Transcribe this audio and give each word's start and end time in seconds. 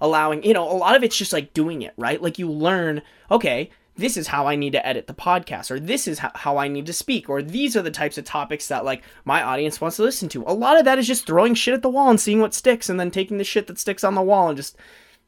allowing, 0.00 0.42
you 0.44 0.52
know, 0.52 0.70
a 0.70 0.74
lot 0.74 0.96
of 0.96 1.02
it's 1.02 1.16
just 1.16 1.32
like 1.32 1.54
doing 1.54 1.82
it, 1.82 1.94
right? 1.96 2.20
Like 2.20 2.38
you 2.38 2.50
learn, 2.50 3.02
okay, 3.30 3.70
this 3.96 4.16
is 4.16 4.28
how 4.28 4.46
I 4.46 4.56
need 4.56 4.72
to 4.72 4.86
edit 4.86 5.06
the 5.06 5.14
podcast, 5.14 5.70
or 5.70 5.80
this 5.80 6.06
is 6.06 6.18
how 6.18 6.58
I 6.58 6.68
need 6.68 6.86
to 6.86 6.92
speak, 6.92 7.28
or 7.28 7.42
these 7.42 7.76
are 7.76 7.82
the 7.82 7.90
types 7.90 8.18
of 8.18 8.24
topics 8.24 8.68
that 8.68 8.84
like 8.84 9.02
my 9.24 9.42
audience 9.42 9.80
wants 9.80 9.96
to 9.96 10.02
listen 10.02 10.28
to. 10.30 10.44
A 10.46 10.52
lot 10.52 10.78
of 10.78 10.84
that 10.84 10.98
is 10.98 11.06
just 11.06 11.26
throwing 11.26 11.54
shit 11.54 11.74
at 11.74 11.82
the 11.82 11.88
wall 11.88 12.10
and 12.10 12.20
seeing 12.20 12.40
what 12.40 12.54
sticks, 12.54 12.88
and 12.88 13.00
then 13.00 13.10
taking 13.10 13.38
the 13.38 13.44
shit 13.44 13.66
that 13.66 13.78
sticks 13.78 14.04
on 14.04 14.14
the 14.14 14.22
wall 14.22 14.48
and 14.48 14.56
just 14.56 14.76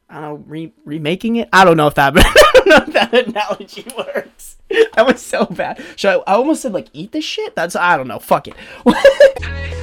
I 0.09 0.21
don't 0.21 0.23
know 0.23 0.43
re- 0.47 0.73
remaking 0.85 1.37
it. 1.37 1.49
I 1.51 1.65
don't 1.65 1.77
know 1.77 1.87
if 1.87 1.95
that 1.95 2.13
I 2.17 2.51
don't 2.53 2.67
know 2.67 2.83
if 2.87 2.93
that 2.93 3.27
analogy 3.27 3.85
works. 3.97 4.57
That 4.69 5.07
was 5.07 5.21
so 5.21 5.45
bad. 5.45 5.83
Should 5.95 6.11
I? 6.11 6.31
I 6.31 6.35
almost 6.35 6.61
said 6.61 6.73
like 6.73 6.89
eat 6.93 7.11
the 7.11 7.21
shit. 7.21 7.55
That's 7.55 7.75
I 7.75 7.97
don't 7.97 8.07
know. 8.07 8.19
Fuck 8.19 8.47
it. 8.47 8.55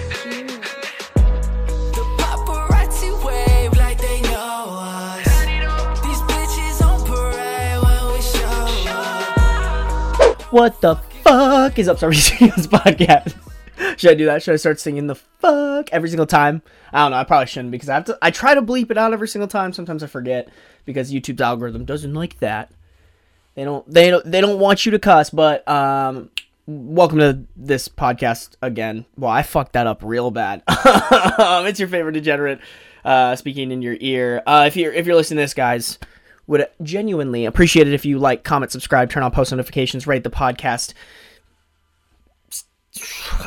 What 10.50 10.81
the 10.81 10.95
fuck 11.25 11.77
is 11.77 11.89
up, 11.89 11.99
Sorry 11.99 12.14
Studios 12.14 12.68
podcast? 12.68 13.35
Should 13.99 14.11
I 14.13 14.14
do 14.14 14.27
that? 14.27 14.45
Should 14.45 14.55
I 14.55 14.57
start 14.57 14.79
singing 14.79 15.09
the 15.09 15.17
fuck 15.17 15.91
every 15.91 16.09
single 16.09 16.27
time? 16.27 16.63
I 16.93 17.00
don't 17.03 17.11
know. 17.11 17.17
I 17.17 17.25
probably 17.25 17.46
shouldn't 17.46 17.72
because 17.72 17.89
I 17.89 17.95
have 17.95 18.05
to. 18.05 18.19
I 18.22 18.31
try 18.31 18.55
to 18.55 18.63
bleep 18.63 18.93
it 18.93 18.96
out 18.96 19.13
every 19.13 19.27
single 19.27 19.49
time. 19.49 19.72
Sometimes 19.72 20.05
I 20.05 20.07
forget 20.07 20.49
because 20.85 21.13
YouTube's 21.13 21.41
algorithm 21.41 21.85
doesn't 21.85 22.14
like 22.14 22.39
that. 22.39 22.71
They 23.57 23.64
don't. 23.64 23.93
They 23.93 24.09
don't. 24.09 24.25
They 24.31 24.41
don't 24.41 24.61
want 24.61 24.86
you 24.86 24.93
to 24.93 25.00
cuss. 25.00 25.31
But 25.31 25.67
um, 25.67 26.31
welcome 26.67 27.19
to 27.19 27.43
this 27.57 27.89
podcast 27.89 28.55
again. 28.63 29.05
Well, 29.19 29.33
I 29.33 29.43
fucked 29.43 29.72
that 29.72 29.89
up 29.89 30.00
real 30.05 30.31
bad. 30.31 30.63
it's 30.69 31.81
your 31.81 31.89
favorite 31.89 32.12
degenerate 32.12 32.61
uh, 33.05 33.34
speaking 33.34 33.72
in 33.72 33.83
your 33.83 33.97
ear. 33.98 34.42
Uh, 34.47 34.64
if 34.69 34.77
you're 34.77 34.92
if 34.92 35.06
you're 35.06 35.17
listening 35.17 35.39
to 35.39 35.42
this, 35.42 35.55
guys, 35.55 35.98
would 36.47 36.67
genuinely 36.83 37.45
appreciate 37.45 37.89
it 37.89 37.95
if 37.95 38.05
you 38.05 38.19
like, 38.19 38.45
comment, 38.45 38.73
subscribe, 38.73 39.11
turn 39.11 39.22
on 39.22 39.30
post 39.30 39.52
notifications, 39.52 40.06
rate 40.06 40.25
the 40.25 40.30
podcast. 40.30 40.94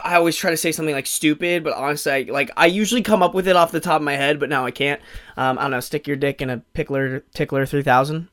I 0.03 0.15
always 0.15 0.35
try 0.35 0.51
to 0.51 0.57
say 0.57 0.71
something 0.71 0.93
like 0.93 1.07
stupid, 1.07 1.63
but 1.63 1.73
honestly, 1.73 2.11
I, 2.11 2.21
like 2.31 2.51
I 2.55 2.67
usually 2.67 3.01
come 3.01 3.23
up 3.23 3.33
with 3.33 3.47
it 3.47 3.55
off 3.55 3.71
the 3.71 3.79
top 3.79 4.01
of 4.01 4.05
my 4.05 4.15
head, 4.15 4.39
but 4.39 4.49
now 4.49 4.65
I 4.65 4.71
can't. 4.71 5.01
Um, 5.37 5.57
I 5.57 5.63
don't 5.63 5.71
know. 5.71 5.79
Stick 5.79 6.07
your 6.07 6.17
dick 6.17 6.41
in 6.41 6.49
a 6.49 6.61
pickler 6.75 7.23
tickler 7.33 7.65
three 7.65 7.81
thousand. 7.81 8.27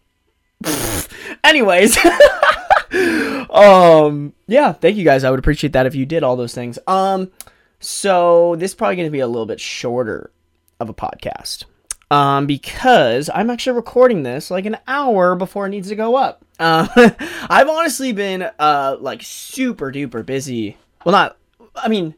Anyways, 1.44 1.96
um, 3.50 4.34
yeah, 4.46 4.72
thank 4.72 4.96
you 4.96 5.04
guys. 5.04 5.24
I 5.24 5.30
would 5.30 5.38
appreciate 5.38 5.72
that 5.72 5.86
if 5.86 5.94
you 5.94 6.04
did 6.04 6.22
all 6.22 6.36
those 6.36 6.54
things. 6.54 6.78
Um, 6.86 7.30
so 7.80 8.56
this 8.56 8.72
is 8.72 8.74
probably 8.74 8.96
going 8.96 9.08
to 9.08 9.12
be 9.12 9.20
a 9.20 9.26
little 9.26 9.46
bit 9.46 9.60
shorter 9.60 10.30
of 10.80 10.88
a 10.90 10.94
podcast 10.94 11.64
um, 12.10 12.46
because 12.46 13.28
I'm 13.34 13.50
actually 13.50 13.76
recording 13.76 14.22
this 14.22 14.50
like 14.50 14.66
an 14.66 14.78
hour 14.86 15.34
before 15.34 15.66
it 15.66 15.70
needs 15.70 15.88
to 15.88 15.96
go 15.96 16.16
up. 16.16 16.44
Uh, 16.58 16.86
I've 17.50 17.68
honestly 17.68 18.12
been 18.12 18.48
uh, 18.58 18.96
like 19.00 19.22
super 19.22 19.90
duper 19.92 20.24
busy. 20.24 20.76
Well, 21.04 21.12
not, 21.12 21.36
I 21.74 21.88
mean, 21.88 22.14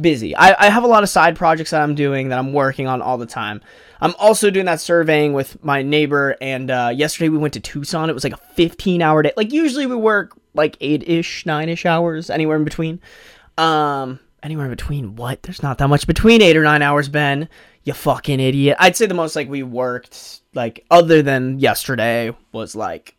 busy. 0.00 0.34
I, 0.36 0.66
I 0.66 0.70
have 0.70 0.84
a 0.84 0.88
lot 0.88 1.02
of 1.02 1.08
side 1.08 1.36
projects 1.36 1.70
that 1.70 1.82
I'm 1.82 1.94
doing 1.94 2.28
that 2.28 2.38
I'm 2.38 2.52
working 2.52 2.86
on 2.86 3.02
all 3.02 3.18
the 3.18 3.26
time. 3.26 3.60
I'm 4.00 4.14
also 4.18 4.50
doing 4.50 4.66
that 4.66 4.80
surveying 4.80 5.32
with 5.32 5.62
my 5.64 5.82
neighbor, 5.82 6.36
and 6.40 6.70
uh, 6.70 6.92
yesterday 6.94 7.30
we 7.30 7.38
went 7.38 7.54
to 7.54 7.60
Tucson. 7.60 8.10
It 8.10 8.12
was 8.12 8.24
like 8.24 8.34
a 8.34 8.54
15 8.54 9.00
hour 9.00 9.22
day. 9.22 9.32
Like, 9.36 9.52
usually 9.52 9.86
we 9.86 9.96
work 9.96 10.38
like 10.54 10.76
eight 10.80 11.08
ish, 11.08 11.46
nine 11.46 11.68
ish 11.68 11.86
hours, 11.86 12.28
anywhere 12.28 12.56
in 12.56 12.64
between. 12.64 13.00
Um, 13.56 14.20
anywhere 14.46 14.70
between 14.70 15.16
what? 15.16 15.42
There's 15.42 15.62
not 15.62 15.76
that 15.78 15.88
much 15.88 16.06
between 16.06 16.40
eight 16.40 16.56
or 16.56 16.62
nine 16.62 16.80
hours, 16.80 17.10
Ben 17.10 17.48
you 17.86 17.92
fucking 17.92 18.40
idiot. 18.40 18.76
I'd 18.80 18.96
say 18.96 19.06
the 19.06 19.14
most 19.14 19.36
like 19.36 19.48
we 19.48 19.62
worked 19.62 20.40
like 20.54 20.84
other 20.90 21.22
than 21.22 21.60
yesterday 21.60 22.34
was 22.50 22.74
like 22.74 23.16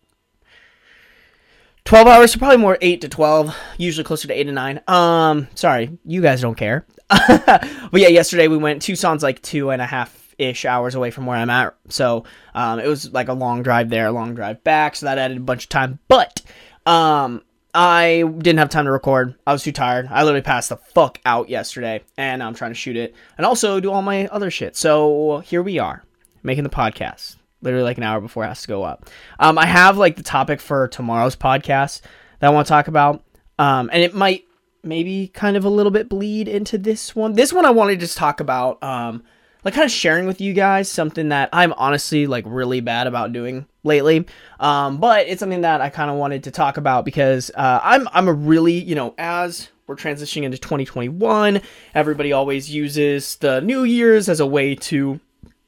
12 1.86 2.06
hours, 2.06 2.34
so 2.34 2.40
probably 2.40 2.58
more 2.58 2.78
8 2.82 3.00
to 3.00 3.08
12, 3.08 3.56
usually 3.78 4.04
closer 4.04 4.28
to 4.28 4.34
8 4.34 4.44
to 4.44 4.52
9. 4.52 4.82
Um, 4.90 5.48
sorry, 5.56 5.98
you 6.04 6.22
guys 6.22 6.42
don't 6.42 6.58
care. 6.58 6.86
but 7.08 7.62
yeah, 7.94 8.10
yesterday 8.10 8.50
we 8.50 8.58
went, 8.58 8.82
Tucson's 8.82 9.24
like 9.24 9.42
two 9.42 9.70
and 9.70 9.82
a 9.82 9.86
half 9.86 10.36
ish 10.38 10.66
hours 10.66 10.96
away 10.96 11.12
from 11.12 11.26
where 11.26 11.38
I'm 11.38 11.50
at. 11.50 11.74
So, 11.88 12.26
um, 12.54 12.80
it 12.82 12.88
was 12.88 13.14
like 13.14 13.30
a 13.30 13.34
long 13.34 13.64
drive 13.64 13.90
there, 13.90 14.08
a 14.08 14.12
long 14.12 14.36
drive 14.36 14.66
back. 14.66 14.98
So 14.98 15.06
that 15.06 15.18
added 15.18 15.38
a 15.38 15.40
bunch 15.40 15.64
of 15.64 15.70
time. 15.70 16.00
But, 16.10 16.42
um, 16.86 17.42
I 17.80 18.24
didn't 18.24 18.58
have 18.58 18.70
time 18.70 18.86
to 18.86 18.92
record. 18.92 19.36
I 19.46 19.54
was 19.54 19.62
too 19.62 19.72
tired. 19.72 20.08
I 20.10 20.24
literally 20.24 20.42
passed 20.42 20.70
the 20.70 20.78
fuck 20.78 21.20
out 21.28 21.48
yesterday, 21.48 22.04
and 22.18 22.42
I'm 22.42 22.56
trying 22.56 22.72
to 22.72 22.76
shoot 22.76 22.98
it 22.98 23.14
and 23.38 23.46
also 23.46 23.80
do 23.80 23.92
all 23.92 24.02
my 24.02 24.26
other 24.30 24.50
shit. 24.50 24.76
So 24.76 25.44
here 25.46 25.62
we 25.62 25.78
are, 25.78 26.04
making 26.42 26.64
the 26.64 26.72
podcast. 26.72 27.36
Literally 27.62 27.84
like 27.84 28.00
an 28.00 28.04
hour 28.04 28.20
before 28.20 28.44
it 28.44 28.48
has 28.48 28.64
to 28.64 28.68
go 28.68 28.82
up. 28.82 29.08
Um, 29.38 29.60
I 29.60 29.68
have 29.68 29.96
like 29.96 30.16
the 30.16 30.24
topic 30.24 30.60
for 30.60 30.88
tomorrow's 30.88 31.36
podcast 31.36 32.02
that 32.40 32.48
I 32.48 32.50
want 32.50 32.66
to 32.66 32.70
talk 32.70 32.88
about, 32.88 33.24
um, 33.60 33.92
and 33.94 34.02
it 34.02 34.16
might 34.16 34.46
maybe 34.82 35.28
kind 35.28 35.56
of 35.56 35.64
a 35.64 35.70
little 35.70 35.92
bit 35.92 36.10
bleed 36.10 36.48
into 36.48 36.80
this 36.80 37.16
one. 37.16 37.34
This 37.34 37.54
one 37.54 37.64
I 37.64 37.70
wanted 37.70 38.00
to 38.00 38.00
just 38.00 38.18
talk 38.18 38.40
about, 38.40 38.82
um, 38.82 39.24
like 39.64 39.74
kind 39.74 39.86
of 39.86 39.92
sharing 39.92 40.26
with 40.26 40.40
you 40.40 40.54
guys 40.54 40.90
something 40.90 41.30
that 41.30 41.50
I'm 41.52 41.74
honestly 41.74 42.28
like 42.28 42.46
really 42.48 42.80
bad 42.80 43.08
about 43.08 43.34
doing 43.34 43.66
lately. 43.84 44.26
Um, 44.60 44.98
but 44.98 45.28
it's 45.28 45.40
something 45.40 45.62
that 45.62 45.82
I 45.82 45.90
kind 45.90 46.10
of 46.10 46.18
wanted 46.18 46.44
to 46.46 46.52
talk 46.52 46.78
about 46.78 47.06
because 47.06 47.52
uh, 47.56 47.80
I'm 47.84 48.08
I'm 48.12 48.28
a 48.28 48.34
really 48.34 48.80
you 48.80 48.96
know 48.96 49.14
as 49.18 49.70
we're 49.88 49.96
transitioning 49.96 50.44
into 50.44 50.58
2021, 50.58 51.62
everybody 51.96 52.34
always 52.34 52.70
uses 52.70 53.38
the 53.38 53.62
New 53.62 53.86
Year's 53.86 54.28
as 54.28 54.42
a 54.42 54.46
way 54.46 54.76
to, 54.76 55.20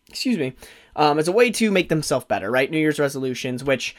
excuse 0.10 0.38
me, 0.38 0.54
um, 0.98 1.18
as 1.18 1.30
a 1.30 1.32
way 1.32 1.50
to 1.52 1.72
make 1.72 1.88
themselves 1.88 2.26
better, 2.26 2.52
right? 2.52 2.70
New 2.70 2.80
Year's 2.80 3.00
resolutions, 3.00 3.64
which 3.64 3.96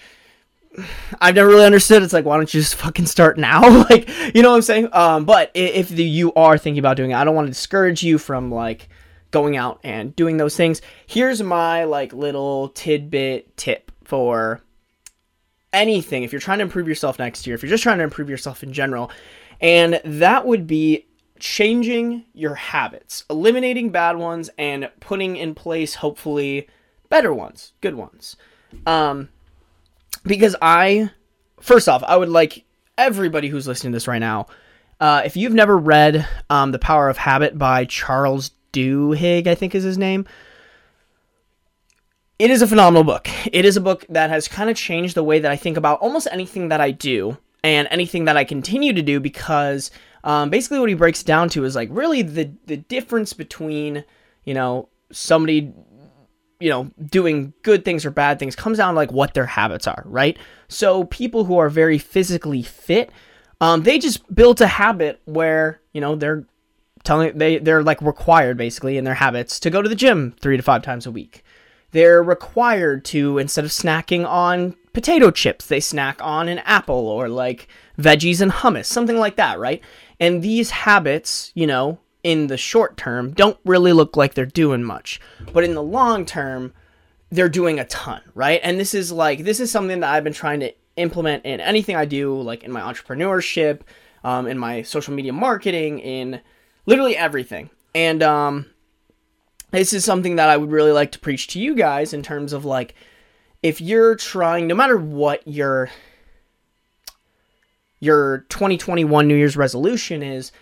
I've 1.22 1.34
never 1.34 1.48
really 1.48 1.64
understood. 1.64 2.02
It's 2.02 2.12
like, 2.12 2.26
why 2.26 2.36
don't 2.36 2.52
you 2.52 2.60
just 2.60 2.74
fucking 2.76 3.06
start 3.06 3.38
now? 3.38 3.62
like, 3.90 4.10
you 4.34 4.42
know 4.42 4.50
what 4.50 4.56
I'm 4.56 4.62
saying? 4.62 4.90
Um, 4.92 5.24
but 5.24 5.50
if 5.54 5.90
you 5.90 6.34
are 6.34 6.58
thinking 6.58 6.78
about 6.78 6.98
doing 6.98 7.12
it, 7.12 7.14
I 7.14 7.24
don't 7.24 7.34
want 7.34 7.46
to 7.46 7.52
discourage 7.52 8.02
you 8.02 8.18
from 8.18 8.52
like 8.52 8.89
going 9.30 9.56
out 9.56 9.80
and 9.84 10.14
doing 10.16 10.36
those 10.36 10.56
things. 10.56 10.82
Here's 11.06 11.42
my 11.42 11.84
like 11.84 12.12
little 12.12 12.68
tidbit 12.70 13.56
tip 13.56 13.92
for 14.04 14.62
anything 15.72 16.22
if 16.22 16.32
you're 16.32 16.40
trying 16.40 16.58
to 16.58 16.64
improve 16.64 16.88
yourself 16.88 17.18
next 17.18 17.46
year, 17.46 17.54
if 17.54 17.62
you're 17.62 17.70
just 17.70 17.82
trying 17.82 17.98
to 17.98 18.04
improve 18.04 18.28
yourself 18.28 18.62
in 18.62 18.72
general. 18.72 19.10
And 19.60 20.00
that 20.04 20.46
would 20.46 20.66
be 20.66 21.06
changing 21.38 22.24
your 22.34 22.54
habits, 22.54 23.24
eliminating 23.30 23.90
bad 23.90 24.16
ones, 24.16 24.50
and 24.58 24.90
putting 25.00 25.36
in 25.36 25.54
place, 25.54 25.94
hopefully, 25.94 26.68
better 27.08 27.32
ones, 27.32 27.72
good 27.80 27.94
ones. 27.94 28.36
Um, 28.86 29.28
because 30.24 30.56
I, 30.60 31.10
first 31.60 31.88
off, 31.88 32.02
I 32.04 32.16
would 32.16 32.28
like 32.28 32.64
everybody 32.96 33.48
who's 33.48 33.66
listening 33.66 33.92
to 33.92 33.96
this 33.96 34.08
right 34.08 34.18
now, 34.18 34.46
uh, 35.00 35.22
if 35.24 35.36
you've 35.36 35.54
never 35.54 35.76
read 35.76 36.28
um, 36.50 36.72
The 36.72 36.78
Power 36.78 37.08
of 37.08 37.16
Habit 37.16 37.58
by 37.58 37.86
Charles 37.86 38.50
Duhigg, 38.72 39.46
I 39.46 39.54
think 39.54 39.74
is 39.74 39.84
his 39.84 39.98
name, 39.98 40.26
it 42.38 42.50
is 42.50 42.62
a 42.62 42.66
phenomenal 42.66 43.04
book. 43.04 43.28
It 43.52 43.64
is 43.64 43.76
a 43.76 43.80
book 43.82 44.06
that 44.08 44.30
has 44.30 44.48
kind 44.48 44.70
of 44.70 44.76
changed 44.76 45.14
the 45.14 45.22
way 45.22 45.40
that 45.40 45.50
I 45.50 45.56
think 45.56 45.76
about 45.76 46.00
almost 46.00 46.26
anything 46.32 46.68
that 46.68 46.80
I 46.80 46.90
do 46.90 47.36
and 47.62 47.86
anything 47.90 48.24
that 48.24 48.36
I 48.36 48.44
continue 48.44 48.92
to 48.92 49.02
do 49.02 49.20
because 49.20 49.90
um, 50.24 50.50
basically 50.50 50.78
what 50.78 50.88
he 50.88 50.94
breaks 50.94 51.22
down 51.22 51.48
to 51.50 51.64
is 51.64 51.74
like 51.74 51.88
really 51.92 52.22
the 52.22 52.50
the 52.66 52.76
difference 52.76 53.32
between 53.32 54.04
you 54.44 54.54
know 54.54 54.88
somebody 55.12 55.72
you 56.60 56.68
know 56.68 56.90
doing 57.04 57.52
good 57.62 57.84
things 57.84 58.04
or 58.04 58.10
bad 58.10 58.38
things 58.38 58.56
comes 58.56 58.78
down 58.78 58.94
to 58.94 58.96
like 58.96 59.12
what 59.12 59.34
their 59.34 59.46
habits 59.46 59.86
are 59.86 60.02
right 60.06 60.38
so 60.68 61.04
people 61.04 61.44
who 61.44 61.58
are 61.58 61.68
very 61.68 61.98
physically 61.98 62.62
fit 62.62 63.10
um, 63.62 63.82
they 63.82 63.98
just 63.98 64.34
built 64.34 64.60
a 64.60 64.66
habit 64.66 65.20
where 65.24 65.80
you 65.92 66.00
know 66.00 66.16
they're 66.16 66.46
telling 67.10 67.36
they 67.36 67.58
they're 67.58 67.82
like 67.82 68.00
required 68.00 68.56
basically 68.56 68.96
in 68.96 69.04
their 69.04 69.14
habits 69.14 69.58
to 69.60 69.70
go 69.70 69.82
to 69.82 69.88
the 69.88 69.94
gym 69.94 70.34
three 70.40 70.56
to 70.56 70.62
five 70.62 70.82
times 70.82 71.06
a 71.06 71.10
week 71.10 71.42
they're 71.92 72.22
required 72.22 73.04
to 73.04 73.38
instead 73.38 73.64
of 73.64 73.70
snacking 73.70 74.26
on 74.26 74.76
potato 74.92 75.30
chips, 75.30 75.66
they 75.66 75.80
snack 75.80 76.20
on 76.22 76.48
an 76.48 76.58
apple 76.60 77.08
or 77.08 77.28
like 77.28 77.68
veggies 77.98 78.40
and 78.40 78.52
hummus, 78.52 78.86
something 78.86 79.18
like 79.18 79.36
that, 79.36 79.58
right? 79.58 79.82
And 80.18 80.42
these 80.42 80.70
habits, 80.70 81.52
you 81.54 81.66
know, 81.66 81.98
in 82.22 82.48
the 82.48 82.56
short 82.56 82.96
term 82.96 83.32
don't 83.32 83.58
really 83.64 83.92
look 83.92 84.16
like 84.16 84.34
they're 84.34 84.46
doing 84.46 84.84
much. 84.84 85.20
But 85.52 85.64
in 85.64 85.74
the 85.74 85.82
long 85.82 86.26
term, 86.26 86.72
they're 87.30 87.48
doing 87.48 87.78
a 87.78 87.84
ton, 87.86 88.20
right? 88.34 88.60
And 88.62 88.78
this 88.78 88.94
is 88.94 89.10
like 89.12 89.44
this 89.44 89.60
is 89.60 89.70
something 89.70 90.00
that 90.00 90.12
I've 90.12 90.24
been 90.24 90.32
trying 90.32 90.60
to 90.60 90.72
implement 90.96 91.44
in 91.44 91.60
anything 91.60 91.96
I 91.96 92.04
do, 92.04 92.40
like 92.40 92.64
in 92.64 92.72
my 92.72 92.80
entrepreneurship, 92.80 93.80
um, 94.22 94.46
in 94.46 94.58
my 94.58 94.82
social 94.82 95.14
media 95.14 95.32
marketing, 95.32 96.00
in 96.00 96.40
literally 96.86 97.16
everything. 97.16 97.70
And 97.94 98.22
um, 98.22 98.66
this 99.70 99.92
is 99.92 100.04
something 100.04 100.36
that 100.36 100.48
I 100.48 100.56
would 100.56 100.70
really 100.70 100.92
like 100.92 101.12
to 101.12 101.18
preach 101.18 101.48
to 101.48 101.60
you 101.60 101.74
guys 101.74 102.12
in 102.12 102.22
terms 102.22 102.52
of 102.52 102.64
like 102.64 102.94
if 103.62 103.80
you're 103.80 104.16
trying 104.16 104.66
no 104.66 104.74
matter 104.74 104.96
what 104.96 105.46
your 105.46 105.90
your 108.00 108.46
2021 108.48 109.28
New 109.28 109.34
Year's 109.34 109.56
resolution 109.56 110.22
is, 110.22 110.52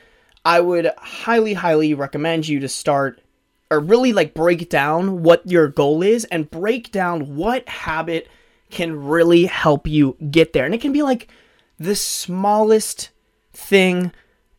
I 0.44 0.60
would 0.60 0.90
highly 0.98 1.54
highly 1.54 1.94
recommend 1.94 2.48
you 2.48 2.60
to 2.60 2.68
start 2.68 3.22
or 3.70 3.80
really 3.80 4.12
like 4.12 4.34
break 4.34 4.68
down 4.68 5.22
what 5.22 5.46
your 5.46 5.68
goal 5.68 6.02
is 6.02 6.24
and 6.26 6.50
break 6.50 6.90
down 6.90 7.36
what 7.36 7.68
habit 7.68 8.28
can 8.70 9.04
really 9.04 9.46
help 9.46 9.86
you 9.86 10.16
get 10.30 10.52
there. 10.52 10.64
And 10.64 10.74
it 10.74 10.80
can 10.80 10.92
be 10.92 11.02
like 11.02 11.28
the 11.78 11.94
smallest 11.94 13.10
thing 13.52 14.12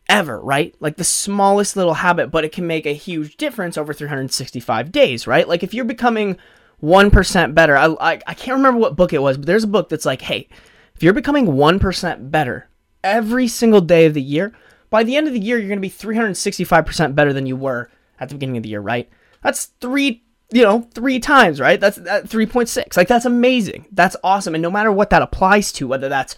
ever, 0.10 0.42
right? 0.42 0.76
Like 0.80 0.98
the 0.98 1.04
smallest 1.04 1.78
little 1.78 1.94
habit, 1.94 2.32
but 2.32 2.44
it 2.44 2.52
can 2.52 2.68
make 2.68 2.86
a 2.86 2.94
huge 2.94 3.38
difference 3.38 3.78
over 3.78 3.94
365 3.94 4.92
days, 4.92 5.28
right? 5.28 5.48
Like 5.48 5.64
if 5.64 5.74
you're 5.74 5.86
becoming 5.86 6.38
1% 6.84 7.54
better, 7.54 7.78
I, 7.78 7.86
I, 7.86 8.20
I 8.26 8.34
can't 8.34 8.58
remember 8.58 8.80
what 8.80 8.96
book 8.96 9.14
it 9.14 9.22
was, 9.22 9.38
but 9.38 9.46
there's 9.46 9.64
a 9.64 9.68
book 9.68 9.88
that's 9.88 10.06
like, 10.06 10.22
hey, 10.22 10.50
if 10.96 11.04
you're 11.04 11.14
becoming 11.14 11.46
1% 11.46 12.32
better 12.32 12.68
every 13.04 13.48
single 13.48 13.82
day 13.82 14.06
of 14.06 14.14
the 14.14 14.22
year, 14.22 14.52
by 14.90 15.04
the 15.04 15.16
end 15.16 15.28
of 15.28 15.34
the 15.34 15.40
year, 15.40 15.58
you're 15.58 15.70
going 15.70 15.78
to 15.78 15.82
be 15.82 15.90
365% 15.90 17.16
better 17.16 17.32
than 17.32 17.46
you 17.46 17.56
were 17.56 17.90
at 18.20 18.30
the 18.30 18.36
beginning 18.36 18.58
of 18.58 18.64
the 18.64 18.70
year, 18.70 18.82
right? 18.82 19.10
That's 19.44 19.66
three, 19.80 20.24
you 20.52 20.64
know, 20.64 20.88
three 20.94 21.20
times, 21.20 21.60
right? 21.60 21.80
That's 21.80 21.98
that 21.98 22.26
3.6. 22.26 22.98
Like 22.98 23.08
that's 23.08 23.26
amazing. 23.26 23.86
That's 23.92 24.16
awesome. 24.24 24.56
And 24.56 24.62
no 24.62 24.72
matter 24.72 24.92
what 24.92 25.12
that 25.12 25.22
applies 25.22 25.72
to, 25.74 25.88
whether 25.88 26.10
that's 26.10 26.36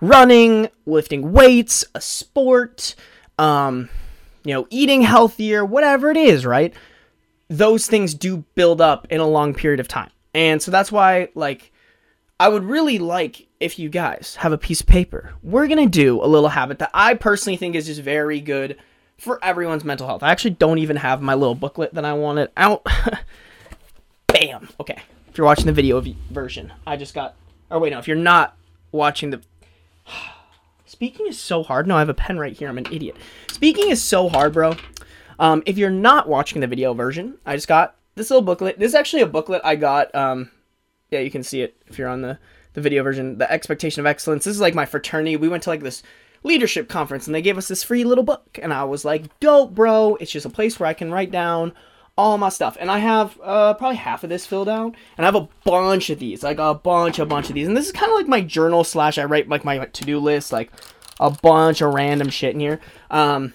running, 0.00 0.68
lifting 0.84 1.32
weights, 1.32 1.84
a 1.94 2.00
sport, 2.00 2.94
um, 3.38 3.88
you 4.44 4.54
know, 4.54 4.66
eating 4.70 5.02
healthier, 5.02 5.64
whatever 5.64 6.10
it 6.10 6.16
is, 6.16 6.44
right? 6.44 6.74
Those 7.48 7.86
things 7.86 8.14
do 8.14 8.44
build 8.54 8.80
up 8.80 9.06
in 9.10 9.20
a 9.20 9.26
long 9.26 9.54
period 9.54 9.80
of 9.80 9.88
time. 9.88 10.10
And 10.34 10.62
so 10.62 10.70
that's 10.70 10.90
why, 10.90 11.28
like, 11.34 11.72
I 12.40 12.48
would 12.48 12.64
really 12.64 12.98
like 12.98 13.46
if 13.60 13.78
you 13.78 13.88
guys 13.88 14.36
have 14.40 14.52
a 14.52 14.58
piece 14.58 14.80
of 14.80 14.86
paper. 14.86 15.32
We're 15.42 15.68
going 15.68 15.84
to 15.84 15.90
do 15.90 16.22
a 16.22 16.26
little 16.26 16.48
habit 16.48 16.78
that 16.80 16.90
I 16.94 17.14
personally 17.14 17.56
think 17.56 17.76
is 17.76 17.86
just 17.86 18.00
very 18.00 18.40
good 18.40 18.78
for 19.18 19.38
everyone's 19.44 19.84
mental 19.84 20.06
health. 20.06 20.22
I 20.22 20.30
actually 20.30 20.52
don't 20.52 20.78
even 20.78 20.96
have 20.96 21.22
my 21.22 21.34
little 21.34 21.54
booklet 21.54 21.94
that 21.94 22.04
I 22.04 22.14
wanted 22.14 22.50
out. 22.56 22.84
Bam. 24.26 24.68
Okay. 24.80 25.00
If 25.28 25.38
you're 25.38 25.46
watching 25.46 25.66
the 25.66 25.72
video 25.72 26.02
version, 26.30 26.72
I 26.86 26.96
just 26.96 27.14
got. 27.14 27.36
Or 27.70 27.78
wait, 27.78 27.90
no. 27.90 27.98
If 27.98 28.08
you're 28.08 28.16
not 28.16 28.56
watching 28.90 29.30
the. 29.30 29.40
Speaking 31.02 31.26
is 31.26 31.36
so 31.36 31.64
hard. 31.64 31.88
No, 31.88 31.96
I 31.96 31.98
have 31.98 32.08
a 32.08 32.14
pen 32.14 32.38
right 32.38 32.56
here. 32.56 32.68
I'm 32.68 32.78
an 32.78 32.86
idiot. 32.92 33.16
Speaking 33.50 33.90
is 33.90 34.00
so 34.00 34.28
hard, 34.28 34.52
bro. 34.52 34.76
Um, 35.40 35.64
if 35.66 35.76
you're 35.76 35.90
not 35.90 36.28
watching 36.28 36.60
the 36.60 36.68
video 36.68 36.94
version, 36.94 37.38
I 37.44 37.56
just 37.56 37.66
got 37.66 37.96
this 38.14 38.30
little 38.30 38.40
booklet. 38.40 38.78
This 38.78 38.90
is 38.90 38.94
actually 38.94 39.22
a 39.22 39.26
booklet 39.26 39.62
I 39.64 39.74
got. 39.74 40.14
Um, 40.14 40.52
yeah, 41.10 41.18
you 41.18 41.28
can 41.28 41.42
see 41.42 41.60
it 41.60 41.76
if 41.88 41.98
you're 41.98 42.06
on 42.06 42.22
the 42.22 42.38
the 42.74 42.80
video 42.80 43.02
version. 43.02 43.36
The 43.36 43.50
expectation 43.50 43.98
of 43.98 44.06
excellence. 44.06 44.44
This 44.44 44.54
is 44.54 44.60
like 44.60 44.76
my 44.76 44.86
fraternity. 44.86 45.34
We 45.34 45.48
went 45.48 45.64
to 45.64 45.70
like 45.70 45.82
this 45.82 46.04
leadership 46.44 46.88
conference 46.88 47.26
and 47.26 47.34
they 47.34 47.42
gave 47.42 47.58
us 47.58 47.66
this 47.66 47.82
free 47.82 48.02
little 48.02 48.24
book 48.24 48.58
and 48.60 48.72
i 48.72 48.82
was 48.82 49.04
like 49.04 49.38
dope 49.38 49.76
bro 49.76 50.16
it's 50.16 50.32
just 50.32 50.44
a 50.44 50.50
place 50.50 50.80
where 50.80 50.88
i 50.88 50.92
can 50.92 51.12
write 51.12 51.30
down 51.30 51.72
all 52.16 52.38
my 52.38 52.48
stuff. 52.48 52.76
And 52.78 52.90
i 52.90 52.98
have 52.98 53.38
uh, 53.42 53.74
probably 53.74 53.96
half 53.96 54.24
of 54.24 54.30
this 54.30 54.46
filled 54.46 54.68
out. 54.68 54.94
And 55.16 55.24
i 55.24 55.28
have 55.28 55.34
a 55.34 55.48
bunch 55.64 56.10
of 56.10 56.18
these 56.18 56.42
like 56.42 56.58
a 56.58 56.74
bunch 56.74 57.18
a 57.18 57.26
bunch 57.26 57.48
of 57.48 57.54
these. 57.54 57.68
And 57.68 57.76
this 57.76 57.86
is 57.86 57.92
kind 57.92 58.10
of 58.10 58.16
like 58.16 58.28
my 58.28 58.40
journal 58.40 58.84
slash 58.84 59.18
i 59.18 59.24
write 59.24 59.48
like 59.48 59.64
my 59.64 59.78
to-do 59.78 60.18
list 60.18 60.52
like 60.52 60.70
a 61.20 61.30
bunch 61.30 61.80
of 61.80 61.94
random 61.94 62.28
shit 62.28 62.54
in 62.54 62.60
here. 62.60 62.80
Um 63.10 63.54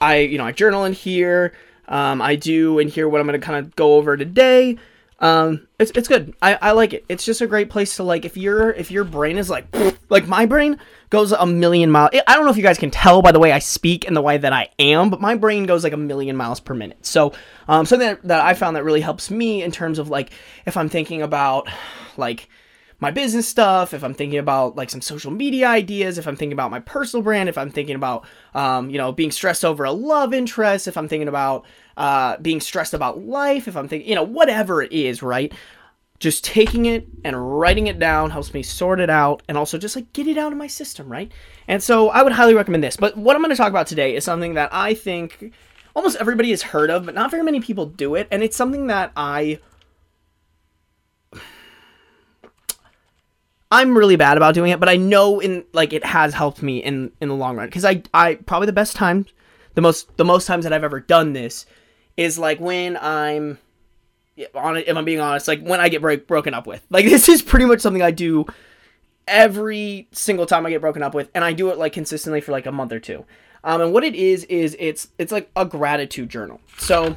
i 0.00 0.18
you 0.18 0.38
know 0.38 0.46
i 0.46 0.52
journal 0.52 0.84
in 0.84 0.92
here. 0.92 1.52
Um 1.88 2.20
i 2.20 2.36
do 2.36 2.78
in 2.78 2.88
here 2.88 3.08
what 3.08 3.20
i'm 3.20 3.26
gonna 3.26 3.38
kind 3.38 3.64
of 3.64 3.74
go 3.76 3.94
over 3.96 4.16
today 4.16 4.78
um 5.24 5.66
it's, 5.78 5.90
it's 5.92 6.06
good. 6.06 6.34
I, 6.42 6.54
I 6.60 6.72
like 6.72 6.92
it. 6.92 7.06
It's 7.08 7.24
just 7.24 7.40
a 7.40 7.46
great 7.46 7.70
place 7.70 7.96
to 7.96 8.02
like 8.02 8.26
if 8.26 8.36
your 8.36 8.70
if 8.72 8.90
your 8.90 9.04
brain 9.04 9.38
is 9.38 9.48
like 9.48 9.66
like 10.10 10.28
my 10.28 10.44
brain 10.44 10.78
goes 11.08 11.32
a 11.32 11.46
million 11.46 11.90
miles 11.90 12.10
i 12.26 12.34
don't 12.34 12.44
know 12.44 12.50
if 12.50 12.56
you 12.56 12.62
guys 12.62 12.76
can 12.76 12.90
tell 12.90 13.22
by 13.22 13.30
the 13.30 13.38
way 13.38 13.52
i 13.52 13.58
speak 13.58 14.06
and 14.06 14.16
the 14.16 14.20
way 14.20 14.36
that 14.36 14.52
i 14.52 14.68
am 14.78 15.10
but 15.10 15.20
my 15.20 15.34
brain 15.34 15.64
goes 15.64 15.84
like 15.84 15.92
a 15.92 15.96
million 15.96 16.36
miles 16.36 16.60
per 16.60 16.74
minute. 16.74 17.04
So 17.06 17.32
um 17.68 17.86
something 17.86 18.08
that, 18.08 18.22
that 18.24 18.44
i 18.44 18.52
found 18.52 18.76
that 18.76 18.84
really 18.84 19.00
helps 19.00 19.30
me 19.30 19.62
in 19.62 19.70
terms 19.70 19.98
of 19.98 20.10
like 20.10 20.30
if 20.66 20.76
i'm 20.76 20.88
thinking 20.88 21.22
about 21.22 21.68
like 22.16 22.48
my 23.00 23.10
business 23.10 23.46
stuff, 23.46 23.92
if 23.92 24.02
I'm 24.02 24.14
thinking 24.14 24.38
about 24.38 24.76
like 24.76 24.88
some 24.88 25.02
social 25.02 25.30
media 25.30 25.66
ideas, 25.68 26.16
if 26.16 26.26
I'm 26.26 26.36
thinking 26.36 26.54
about 26.54 26.70
my 26.70 26.80
personal 26.80 27.22
brand, 27.22 27.48
if 27.48 27.58
I'm 27.58 27.68
thinking 27.70 27.96
about, 27.96 28.24
um, 28.54 28.88
you 28.88 28.96
know, 28.96 29.12
being 29.12 29.30
stressed 29.30 29.62
over 29.62 29.84
a 29.84 29.92
love 29.92 30.32
interest, 30.32 30.88
if 30.88 30.96
I'm 30.96 31.08
thinking 31.08 31.28
about 31.28 31.66
uh, 31.96 32.36
being 32.38 32.60
stressed 32.60 32.94
about 32.94 33.20
life, 33.20 33.68
if 33.68 33.76
I'm 33.76 33.88
thinking, 33.88 34.08
you 34.08 34.14
know, 34.14 34.22
whatever 34.22 34.82
it 34.82 34.92
is, 34.92 35.22
right? 35.22 35.52
Just 36.18 36.44
taking 36.44 36.86
it 36.86 37.06
and 37.24 37.58
writing 37.58 37.86
it 37.86 37.98
down 37.98 38.30
helps 38.30 38.54
me 38.54 38.62
sort 38.62 39.00
it 39.00 39.10
out 39.10 39.42
and 39.48 39.58
also 39.58 39.78
just 39.78 39.96
like 39.96 40.12
get 40.12 40.26
it 40.26 40.38
out 40.38 40.52
of 40.52 40.58
my 40.58 40.66
system, 40.66 41.10
right? 41.10 41.30
And 41.68 41.82
so 41.82 42.08
I 42.10 42.22
would 42.22 42.32
highly 42.32 42.54
recommend 42.54 42.82
this. 42.82 42.96
But 42.96 43.16
what 43.16 43.36
I'm 43.36 43.42
going 43.42 43.50
to 43.50 43.56
talk 43.56 43.70
about 43.70 43.86
today 43.86 44.14
is 44.14 44.24
something 44.24 44.54
that 44.54 44.70
I 44.72 44.94
think 44.94 45.52
almost 45.94 46.16
everybody 46.16 46.50
has 46.50 46.62
heard 46.62 46.90
of, 46.90 47.04
but 47.04 47.14
not 47.14 47.30
very 47.30 47.42
many 47.42 47.60
people 47.60 47.86
do 47.86 48.14
it. 48.14 48.28
And 48.30 48.42
it's 48.42 48.56
something 48.56 48.86
that 48.88 49.12
I 49.16 49.58
I'm 53.70 53.98
really 53.98 54.14
bad 54.14 54.36
about 54.36 54.54
doing 54.54 54.70
it, 54.70 54.78
but 54.78 54.88
I 54.88 54.96
know 54.96 55.40
in 55.40 55.64
like 55.72 55.92
it 55.92 56.04
has 56.04 56.32
helped 56.32 56.62
me 56.62 56.78
in 56.78 57.10
in 57.20 57.28
the 57.28 57.34
long 57.34 57.56
run 57.56 57.66
because 57.66 57.84
I 57.84 58.02
I 58.14 58.36
probably 58.36 58.66
the 58.66 58.72
best 58.72 58.94
time, 58.94 59.26
the 59.74 59.80
most 59.80 60.16
the 60.16 60.24
most 60.24 60.46
times 60.46 60.62
that 60.62 60.72
I've 60.72 60.84
ever 60.84 61.00
done 61.00 61.32
this 61.32 61.66
is 62.16 62.38
like 62.38 62.60
when 62.60 62.96
I'm 62.96 63.58
on. 64.54 64.76
If 64.76 64.96
I'm 64.96 65.04
being 65.04 65.20
honest, 65.20 65.48
like 65.48 65.62
when 65.62 65.80
I 65.80 65.88
get 65.88 66.02
break, 66.02 66.26
broken 66.26 66.54
up 66.54 66.66
with, 66.66 66.84
like 66.90 67.04
this 67.08 67.28
is 67.28 67.42
pretty 67.42 67.66
much 67.66 67.80
something 67.80 68.02
I 68.02 68.10
do 68.10 68.46
every 69.26 70.08
single 70.12 70.46
time 70.46 70.66
I 70.66 70.70
get 70.70 70.80
broken 70.80 71.02
up 71.02 71.14
with, 71.14 71.30
and 71.34 71.44
I 71.44 71.52
do 71.52 71.70
it 71.70 71.78
like 71.78 71.92
consistently 71.92 72.40
for 72.40 72.52
like 72.52 72.66
a 72.66 72.72
month 72.72 72.92
or 72.92 73.00
two. 73.00 73.24
Um, 73.62 73.80
and 73.80 73.92
what 73.92 74.04
it 74.04 74.14
is 74.14 74.44
is 74.44 74.76
it's 74.78 75.08
it's 75.18 75.32
like 75.32 75.50
a 75.56 75.64
gratitude 75.64 76.28
journal. 76.28 76.60
So, 76.78 77.16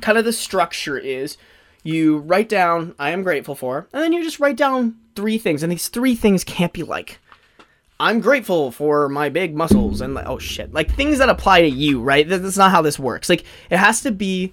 kind 0.00 0.16
of 0.16 0.24
the 0.24 0.32
structure 0.32 0.98
is 0.98 1.36
you 1.82 2.18
write 2.18 2.48
down 2.48 2.94
I 2.98 3.10
am 3.10 3.22
grateful 3.22 3.54
for, 3.54 3.88
and 3.92 4.02
then 4.02 4.12
you 4.12 4.22
just 4.22 4.40
write 4.40 4.56
down 4.56 4.96
three 5.14 5.38
things, 5.38 5.62
and 5.62 5.70
these 5.70 5.88
three 5.88 6.14
things 6.14 6.44
can't 6.44 6.72
be 6.72 6.82
like 6.82 7.18
I'm 8.02 8.20
grateful 8.20 8.72
for 8.72 9.08
my 9.08 9.28
big 9.28 9.54
muscles 9.54 10.00
and 10.00 10.12
like 10.12 10.26
oh 10.26 10.40
shit, 10.40 10.74
like 10.74 10.92
things 10.92 11.18
that 11.18 11.28
apply 11.28 11.62
to 11.62 11.68
you, 11.68 12.02
right? 12.02 12.28
That's 12.28 12.56
not 12.56 12.72
how 12.72 12.82
this 12.82 12.98
works. 12.98 13.28
Like 13.28 13.44
it 13.70 13.76
has 13.76 14.00
to 14.00 14.10
be 14.10 14.52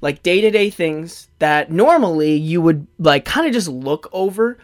like 0.00 0.24
day-to-day 0.24 0.70
things 0.70 1.28
that 1.38 1.70
normally 1.70 2.34
you 2.34 2.60
would 2.60 2.88
like 2.98 3.24
kind 3.24 3.46
of 3.46 3.52
just 3.52 3.68
look 3.68 4.08
over, 4.12 4.58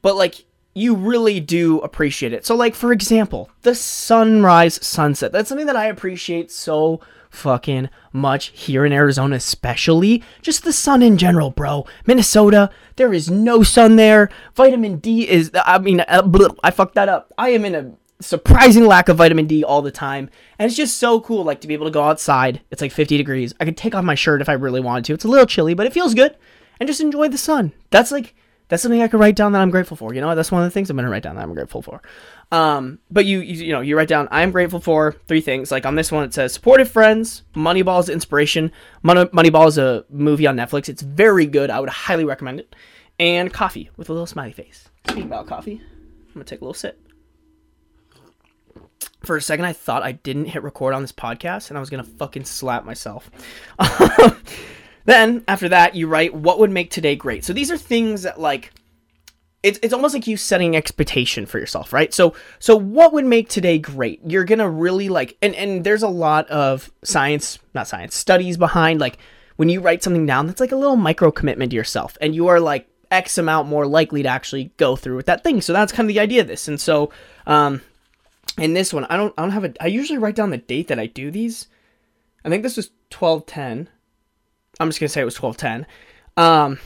but 0.00 0.14
like 0.14 0.44
you 0.74 0.94
really 0.94 1.40
do 1.40 1.80
appreciate 1.80 2.32
it. 2.32 2.46
So 2.46 2.54
like 2.54 2.76
for 2.76 2.92
example, 2.92 3.50
the 3.62 3.74
sunrise 3.74 4.78
sunset. 4.86 5.32
That's 5.32 5.48
something 5.48 5.66
that 5.66 5.74
I 5.74 5.86
appreciate 5.86 6.52
so 6.52 7.00
fucking 7.32 7.88
much 8.12 8.48
here 8.48 8.84
in 8.84 8.92
Arizona, 8.92 9.36
especially. 9.36 10.22
Just 10.42 10.62
the 10.62 10.72
sun 10.72 11.02
in 11.02 11.18
general, 11.18 11.50
bro. 11.50 11.86
Minnesota, 12.06 12.70
there 12.96 13.12
is 13.12 13.30
no 13.30 13.62
sun 13.62 13.96
there. 13.96 14.28
Vitamin 14.54 14.98
D 14.98 15.28
is, 15.28 15.50
I 15.64 15.78
mean, 15.78 16.00
uh, 16.00 16.28
I 16.62 16.70
fucked 16.70 16.94
that 16.94 17.08
up. 17.08 17.32
I 17.36 17.48
am 17.50 17.64
in 17.64 17.74
a 17.74 17.92
surprising 18.20 18.86
lack 18.86 19.08
of 19.08 19.16
vitamin 19.16 19.46
D 19.46 19.64
all 19.64 19.82
the 19.82 19.90
time. 19.90 20.30
And 20.58 20.66
it's 20.66 20.76
just 20.76 20.98
so 20.98 21.20
cool, 21.20 21.42
like, 21.42 21.60
to 21.62 21.68
be 21.68 21.74
able 21.74 21.86
to 21.86 21.92
go 21.92 22.04
outside. 22.04 22.60
It's 22.70 22.82
like 22.82 22.92
50 22.92 23.16
degrees. 23.16 23.52
I 23.58 23.64
could 23.64 23.76
take 23.76 23.94
off 23.94 24.04
my 24.04 24.14
shirt 24.14 24.42
if 24.42 24.48
I 24.48 24.52
really 24.52 24.80
wanted 24.80 25.06
to. 25.06 25.14
It's 25.14 25.24
a 25.24 25.28
little 25.28 25.46
chilly, 25.46 25.74
but 25.74 25.86
it 25.86 25.92
feels 25.92 26.14
good. 26.14 26.36
And 26.78 26.86
just 26.86 27.00
enjoy 27.00 27.28
the 27.28 27.38
sun. 27.38 27.72
That's 27.90 28.12
like, 28.12 28.34
that's 28.68 28.82
something 28.82 29.02
I 29.02 29.08
could 29.08 29.20
write 29.20 29.36
down 29.36 29.52
that 29.52 29.60
I'm 29.60 29.70
grateful 29.70 29.96
for. 29.96 30.14
You 30.14 30.20
know, 30.20 30.34
that's 30.34 30.50
one 30.50 30.62
of 30.62 30.66
the 30.66 30.70
things 30.70 30.88
I'm 30.88 30.96
gonna 30.96 31.10
write 31.10 31.22
down 31.22 31.36
that 31.36 31.42
I'm 31.42 31.54
grateful 31.54 31.82
for. 31.82 32.00
Um, 32.50 32.98
but 33.10 33.26
you, 33.26 33.40
you, 33.40 33.66
you 33.66 33.72
know, 33.72 33.80
you 33.80 33.96
write 33.96 34.08
down 34.08 34.28
I 34.30 34.42
am 34.42 34.50
grateful 34.50 34.80
for 34.80 35.12
three 35.26 35.40
things. 35.40 35.70
Like 35.70 35.84
on 35.86 35.94
this 35.94 36.10
one, 36.10 36.24
it 36.24 36.34
says 36.34 36.52
supportive 36.52 36.90
friends, 36.90 37.42
Moneyball 37.54 38.00
is 38.00 38.08
inspiration. 38.08 38.72
Money, 39.02 39.24
Moneyball 39.26 39.68
is 39.68 39.78
a 39.78 40.04
movie 40.10 40.46
on 40.46 40.56
Netflix. 40.56 40.88
It's 40.88 41.02
very 41.02 41.46
good. 41.46 41.70
I 41.70 41.80
would 41.80 41.90
highly 41.90 42.24
recommend 42.24 42.60
it. 42.60 42.74
And 43.18 43.52
coffee 43.52 43.90
with 43.96 44.08
a 44.08 44.12
little 44.12 44.26
smiley 44.26 44.52
face. 44.52 44.88
Speaking 45.06 45.24
about 45.24 45.46
coffee, 45.46 45.82
I'm 46.28 46.32
gonna 46.34 46.44
take 46.44 46.60
a 46.60 46.64
little 46.64 46.74
sip. 46.74 46.98
For 49.22 49.36
a 49.36 49.42
second, 49.42 49.66
I 49.66 49.72
thought 49.72 50.02
I 50.02 50.12
didn't 50.12 50.46
hit 50.46 50.62
record 50.62 50.94
on 50.94 51.02
this 51.02 51.12
podcast, 51.12 51.68
and 51.68 51.76
I 51.76 51.80
was 51.80 51.90
gonna 51.90 52.02
fucking 52.02 52.44
slap 52.44 52.84
myself. 52.84 53.30
then 55.04 55.44
after 55.48 55.68
that, 55.68 55.94
you 55.94 56.06
write 56.06 56.34
what 56.34 56.58
would 56.58 56.70
make 56.70 56.90
today 56.90 57.16
great. 57.16 57.44
So 57.44 57.52
these 57.52 57.70
are 57.70 57.76
things 57.76 58.22
that 58.22 58.40
like 58.40 58.72
it's, 59.62 59.78
it's 59.82 59.94
almost 59.94 60.12
like 60.12 60.26
you 60.26 60.36
setting 60.36 60.74
expectation 60.74 61.46
for 61.46 61.58
yourself 61.58 61.92
right? 61.92 62.12
So 62.12 62.34
so 62.58 62.76
what 62.76 63.12
would 63.12 63.24
make 63.24 63.48
today 63.48 63.78
great? 63.78 64.20
You're 64.26 64.44
gonna 64.44 64.68
really 64.68 65.08
like 65.08 65.36
and 65.40 65.54
and 65.54 65.84
there's 65.84 66.02
a 66.02 66.08
lot 66.08 66.48
of 66.48 66.90
science 67.04 67.58
not 67.74 67.88
science 67.88 68.14
studies 68.14 68.56
behind 68.56 69.00
like 69.00 69.18
when 69.56 69.68
you 69.68 69.80
write 69.80 70.02
something 70.02 70.26
down 70.26 70.46
that's 70.46 70.60
like 70.60 70.72
a 70.72 70.76
little 70.76 70.96
micro 70.96 71.30
commitment 71.30 71.70
to 71.70 71.76
yourself 71.76 72.16
and 72.20 72.34
you 72.34 72.48
are 72.48 72.58
like 72.58 72.88
x 73.10 73.38
amount 73.38 73.68
more 73.68 73.86
likely 73.86 74.22
to 74.22 74.28
actually 74.28 74.72
go 74.78 74.96
through 74.96 75.16
with 75.16 75.26
that 75.26 75.44
thing. 75.44 75.60
So 75.60 75.72
that's 75.72 75.92
kind 75.92 76.08
of 76.08 76.14
the 76.14 76.20
idea 76.20 76.40
of 76.40 76.48
this. 76.48 76.68
And 76.68 76.80
so 76.80 77.12
um 77.46 77.82
in 78.58 78.74
this 78.74 78.92
one 78.92 79.06
i 79.06 79.16
don't 79.16 79.32
i 79.38 79.42
don't 79.42 79.52
have 79.52 79.64
a 79.64 79.72
i 79.82 79.86
usually 79.86 80.18
write 80.18 80.36
down 80.36 80.50
the 80.50 80.58
date 80.58 80.88
that 80.88 80.98
i 80.98 81.06
do 81.06 81.30
these. 81.30 81.68
I 82.44 82.48
think 82.48 82.64
this 82.64 82.76
was 82.76 82.90
1210 83.16 83.88
i'm 84.80 84.88
just 84.88 85.00
gonna 85.00 85.08
say 85.08 85.20
it 85.20 85.24
was 85.24 85.40
1210 85.40 85.86
um 86.36 86.78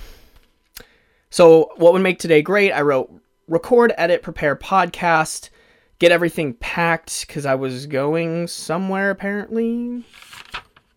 so, 1.37 1.73
what 1.76 1.93
would 1.93 2.00
make 2.00 2.19
today 2.19 2.40
great? 2.40 2.73
I 2.73 2.81
wrote 2.81 3.12
record, 3.49 3.93
edit, 3.99 4.23
prepare 4.23 4.57
podcast, 4.57 5.50
get 5.99 6.11
everything 6.12 6.55
packed 6.55 7.26
because 7.26 7.45
I 7.45 7.57
was 7.57 7.87
going 7.87 8.47
somewhere 8.47 9.11
apparently. 9.11 10.05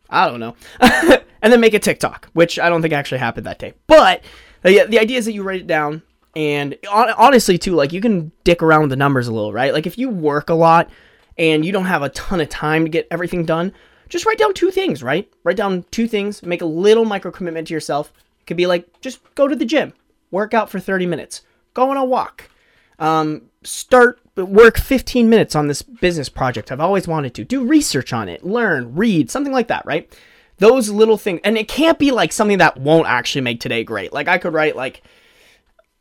I 0.10 0.30
don't 0.30 0.40
know. 0.40 0.56
and 0.80 1.52
then 1.52 1.60
make 1.60 1.74
a 1.74 1.80
TikTok, 1.80 2.30
which 2.32 2.58
I 2.58 2.70
don't 2.70 2.82
think 2.82 2.94
actually 2.94 3.18
happened 3.18 3.48
that 3.48 3.60
day. 3.60 3.74
But 3.88 4.24
the, 4.64 4.86
the 4.88 5.00
idea 5.00 5.18
is 5.18 5.26
that 5.26 5.34
you 5.34 5.44
write 5.44 5.60
it 5.60 5.68
down. 5.68 6.04
And 6.38 6.78
honestly, 6.90 7.58
too, 7.58 7.76
like 7.76 7.92
you 7.92 8.00
can 8.00 8.32
dick 8.46 8.64
around 8.64 8.82
with 8.82 8.90
the 8.92 8.96
numbers 8.96 9.28
a 9.28 9.34
little, 9.34 9.52
right? 9.52 9.74
Like 9.74 9.88
if 9.88 9.98
you 9.98 10.10
work 10.10 10.50
a 10.50 10.54
lot 10.54 10.90
and 11.38 11.66
you 11.66 11.74
don't 11.74 11.86
have 11.86 12.02
a 12.02 12.10
ton 12.10 12.40
of 12.40 12.48
time 12.48 12.86
to 12.86 12.90
get 12.90 13.08
everything 13.12 13.46
done, 13.46 13.74
just 14.10 14.26
write 14.26 14.38
down 14.38 14.54
two 14.54 14.72
things, 14.72 15.02
right? 15.02 15.32
Write 15.44 15.58
down 15.58 15.86
two 15.92 16.08
things, 16.08 16.44
make 16.44 16.62
a 16.62 16.66
little 16.66 17.06
micro 17.06 17.32
commitment 17.32 17.68
to 17.68 17.74
yourself. 17.74 18.12
It 18.42 18.48
could 18.48 18.58
be 18.58 18.68
like 18.68 19.00
just 19.02 19.20
go 19.36 19.48
to 19.48 19.56
the 19.56 19.66
gym, 19.66 19.94
work 20.32 20.54
out 20.54 20.70
for 20.70 20.80
30 20.80 21.06
minutes, 21.06 21.44
go 21.74 21.92
on 21.92 21.98
a 21.98 22.04
walk, 22.04 22.50
um, 22.98 23.44
start 23.64 24.20
work 24.36 24.78
15 24.78 25.30
minutes 25.30 25.56
on 25.56 25.68
this 25.68 25.82
business 25.82 26.30
project 26.30 26.72
I've 26.72 26.80
always 26.80 27.08
wanted 27.08 27.34
to. 27.36 27.44
Do 27.44 27.66
research 27.66 28.14
on 28.14 28.30
it, 28.30 28.46
learn, 28.46 28.96
read, 28.96 29.30
something 29.30 29.54
like 29.54 29.68
that, 29.68 29.86
right? 29.86 30.12
Those 30.58 30.90
little 30.90 31.18
things. 31.18 31.42
And 31.44 31.58
it 31.58 31.68
can't 31.68 32.00
be 32.00 32.12
like 32.12 32.32
something 32.32 32.58
that 32.58 32.78
won't 32.78 33.08
actually 33.08 33.42
make 33.42 33.60
today 33.60 33.84
great. 33.84 34.12
Like 34.12 34.28
I 34.28 34.38
could 34.38 34.54
write 34.54 34.76
like 34.76 35.04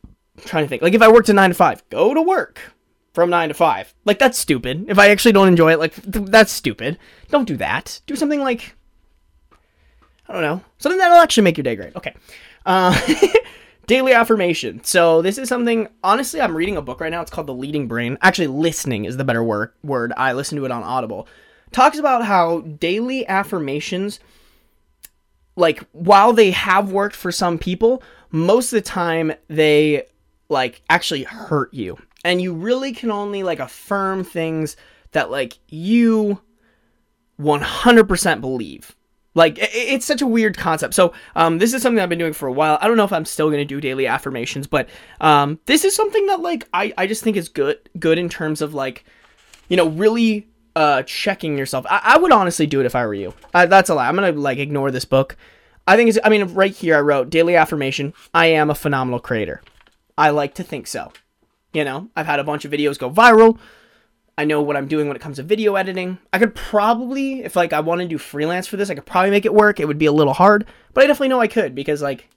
I'm 0.07 0.45
trying 0.45 0.65
to 0.65 0.69
think. 0.69 0.83
Like 0.83 0.95
if 0.95 1.03
I 1.03 1.09
worked 1.09 1.29
a 1.29 1.33
9 1.33 1.51
to 1.51 1.55
5, 1.55 1.89
go 1.91 2.15
to 2.15 2.23
work 2.23 2.61
from 3.19 3.31
9 3.31 3.49
to 3.49 3.55
5. 3.55 3.95
Like 4.05 4.21
that's 4.21 4.39
stupid. 4.39 4.85
If 4.89 4.97
I 4.97 5.09
actually 5.09 5.33
don't 5.33 5.49
enjoy 5.49 5.73
it, 5.73 5.81
like 5.81 5.93
th- 5.95 6.27
that's 6.27 6.53
stupid. 6.53 6.99
Don't 7.31 7.49
do 7.49 7.57
that. 7.57 8.01
Do 8.07 8.15
something 8.15 8.39
like 8.39 8.77
I 10.29 10.35
don't 10.35 10.43
know. 10.43 10.61
Something 10.79 10.99
that'll 10.99 11.19
actually 11.19 11.43
make 11.43 11.57
your 11.57 11.65
day 11.65 11.75
great. 11.75 11.97
Okay. 11.97 12.15
Uh 12.65 12.97
Daily 13.89 14.13
affirmation. 14.13 14.85
So 14.85 15.21
this 15.21 15.37
is 15.37 15.49
something 15.49 15.89
honestly 16.05 16.41
I'm 16.41 16.57
reading 16.57 16.77
a 16.77 16.83
book 16.83 17.01
right 17.01 17.11
now. 17.11 17.21
It's 17.21 17.31
called 17.33 17.49
The 17.49 17.55
Leading 17.55 17.89
Brain. 17.89 18.19
Actually, 18.23 18.47
listening 18.47 19.05
is 19.05 19.17
the 19.17 19.25
better 19.25 19.43
word. 19.43 19.73
Word. 19.83 20.13
I 20.17 20.33
listen 20.33 20.57
to 20.59 20.65
it 20.65 20.71
on 20.71 20.85
Audible. 20.85 21.27
Talks 21.73 21.99
about 21.99 22.25
how 22.25 22.61
daily 22.61 23.27
affirmations 23.27 24.21
like 25.57 25.83
while 25.91 26.33
they 26.33 26.53
have 26.53 26.93
worked 26.93 27.17
for 27.17 27.33
some 27.33 27.59
people, 27.59 28.01
most 28.31 28.73
of 28.73 28.77
the 28.77 28.89
time 28.89 29.33
they 29.49 30.05
like 30.49 30.83
actually 30.89 31.25
hurt 31.25 31.75
you. 31.75 31.99
And 32.25 32.41
you 32.41 32.53
really 32.53 32.93
can 32.93 33.11
only 33.11 33.43
like 33.43 33.61
affirm 33.61 34.25
things 34.25 34.77
that 35.13 35.31
like 35.31 35.59
you 35.69 36.41
100% 37.41 38.41
believe. 38.41 38.95
Like 39.35 39.59
it's 39.61 40.05
such 40.05 40.21
a 40.21 40.27
weird 40.27 40.57
concept. 40.57 40.95
So 40.95 41.13
um, 41.37 41.59
this 41.59 41.73
is 41.73 41.81
something 41.81 42.01
I've 42.01 42.09
been 42.09 42.19
doing 42.19 42.33
for 42.33 42.49
a 42.49 42.53
while. 42.53 42.77
I 42.81 42.89
don't 42.89 42.97
know 42.97 43.05
if 43.05 43.13
I'm 43.13 43.25
still 43.25 43.51
gonna 43.51 43.65
do 43.65 43.81
daily 43.81 44.07
affirmations, 44.07 44.67
but 44.67 44.89
um, 45.21 45.61
this 45.67 45.85
is 45.85 45.95
something 45.95 46.27
that 46.27 46.41
like 46.41 46.69
I, 46.75 46.93
I 46.99 47.07
just 47.07 47.23
think 47.23 47.37
is 47.37 47.49
good 47.49 47.79
good 47.99 48.19
in 48.19 48.29
terms 48.29 48.61
of 48.61 48.75
like 48.75 49.05
you 49.69 49.77
know 49.77 49.89
really 49.91 50.49
uh, 50.75 51.03
checking 51.05 51.57
yourself. 51.57 51.87
I, 51.89 52.01
I 52.03 52.19
would 52.19 52.33
honestly 52.33 52.67
do 52.67 52.81
it 52.81 52.87
if 52.87 52.97
I 52.97 53.07
were 53.07 53.15
you. 53.15 53.33
Uh, 53.55 53.67
that's 53.67 53.91
a 53.91 53.95
lie. 53.95 54.09
I'm 54.09 54.17
gonna 54.17 54.33
like 54.33 54.59
ignore 54.59 54.91
this 54.91 55.05
book. 55.05 55.37
I 55.87 55.97
think 55.97 56.09
it's. 56.09 56.19
I 56.25 56.31
mean, 56.31 56.55
right 56.55 56.75
here 56.75 56.97
I 56.97 57.01
wrote 57.01 57.31
daily 57.31 57.55
affirmation. 57.55 58.15
I 58.35 58.47
am 58.47 58.71
a 58.71 58.75
phenomenal 58.75 59.21
creator. 59.21 59.63
I 60.17 60.31
like 60.31 60.55
to 60.55 60.65
think 60.65 60.89
so. 60.89 61.13
You 61.73 61.85
know, 61.85 62.09
I've 62.17 62.27
had 62.27 62.41
a 62.41 62.45
bunch 62.45 62.65
of 62.65 62.73
videos 62.73 62.99
go 62.99 63.11
viral. 63.11 63.59
I 64.39 64.45
know 64.45 64.63
what 64.63 64.77
I'm 64.77 64.87
doing 64.87 65.09
when 65.09 65.17
it 65.17 65.21
comes 65.21 65.37
to 65.37 65.43
video 65.43 65.75
editing. 65.75 66.19
I 66.33 66.39
could 66.39 66.55
probably, 66.55 67.43
if 67.43 67.57
like 67.57 67.73
I 67.73 67.81
want 67.81 68.01
to 68.01 68.07
do 68.07 68.19
freelance 68.19 68.67
for 68.67 68.77
this, 68.77 68.89
I 68.89 68.95
could 68.95 69.05
probably 69.05 69.31
make 69.31 69.45
it 69.45 69.53
work. 69.53 69.81
It 69.81 69.87
would 69.87 69.99
be 69.99 70.07
a 70.07 70.13
little 70.13 70.33
hard, 70.33 70.65
but 70.95 71.03
I 71.03 71.07
definitely 71.09 71.29
know 71.29 71.41
I 71.41 71.49
could 71.49 71.75
because 71.75 72.01
like 72.01 72.31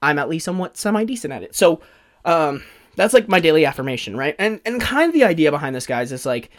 I'm 0.00 0.18
at 0.18 0.28
least 0.28 0.44
somewhat 0.44 0.76
semi 0.76 1.04
decent 1.04 1.32
at 1.32 1.42
it. 1.42 1.54
So 1.54 1.80
um, 2.24 2.64
that's 2.96 3.14
like 3.14 3.28
my 3.28 3.40
daily 3.40 3.66
affirmation, 3.66 4.16
right? 4.16 4.34
And 4.38 4.60
and 4.64 4.80
kind 4.80 5.08
of 5.08 5.12
the 5.12 5.24
idea 5.24 5.50
behind 5.50 5.76
this, 5.76 5.86
guys, 5.86 6.12
is 6.12 6.26
like 6.26 6.50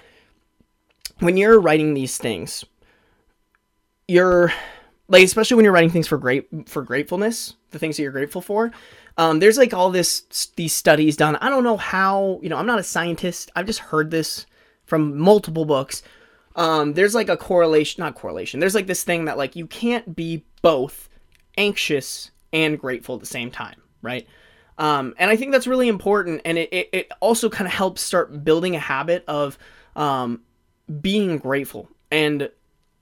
when 1.20 1.36
you're 1.36 1.60
writing 1.60 1.94
these 1.94 2.18
things, 2.18 2.64
you're 4.08 4.54
like 5.08 5.24
especially 5.24 5.56
when 5.56 5.66
you're 5.66 5.74
writing 5.74 5.90
things 5.90 6.08
for 6.08 6.18
great 6.18 6.48
for 6.70 6.84
gratefulness, 6.84 7.56
the 7.72 7.80
things 7.80 7.98
that 7.98 8.04
you're 8.04 8.12
grateful 8.12 8.42
for. 8.42 8.72
Um, 9.18 9.40
there's 9.40 9.58
like 9.58 9.74
all 9.74 9.92
this 9.92 10.22
these 10.56 10.74
studies 10.74 11.16
done. 11.18 11.36
I 11.38 11.50
don't 11.50 11.64
know 11.64 11.78
how. 11.78 12.40
You 12.42 12.50
know, 12.50 12.58
I'm 12.58 12.66
not 12.66 12.80
a 12.80 12.84
scientist. 12.84 13.52
I've 13.56 13.66
just 13.66 13.80
heard 13.80 14.12
this 14.12 14.46
from 14.86 15.18
multiple 15.18 15.66
books. 15.66 16.04
Um, 16.56 16.94
there's 16.94 17.16
like 17.16 17.30
a 17.30 17.38
correlation, 17.38 18.02
not 18.02 18.16
correlation. 18.16 18.60
There's 18.60 18.76
like 18.76 18.88
this 18.88 19.04
thing 19.04 19.26
that 19.26 19.38
like 19.38 19.56
you 19.56 19.68
can't 19.68 20.16
be 20.16 20.46
both 20.62 21.10
anxious 21.58 22.32
and 22.52 22.80
grateful 22.80 23.16
at 23.16 23.22
the 23.22 23.28
same 23.28 23.50
time, 23.52 23.82
right? 24.02 24.28
Um, 24.78 25.14
and 25.18 25.30
I 25.30 25.36
think 25.36 25.52
that's 25.52 25.68
really 25.68 25.88
important, 25.88 26.42
and 26.46 26.58
it, 26.58 26.70
it, 26.72 26.90
it 26.92 27.12
also 27.20 27.50
kind 27.50 27.68
of 27.68 27.74
helps 27.74 28.02
start 28.02 28.44
building 28.44 28.76
a 28.76 28.80
habit 28.80 29.24
of 29.28 29.58
um, 29.96 30.42
being 31.02 31.38
grateful. 31.38 31.90
And 32.12 32.50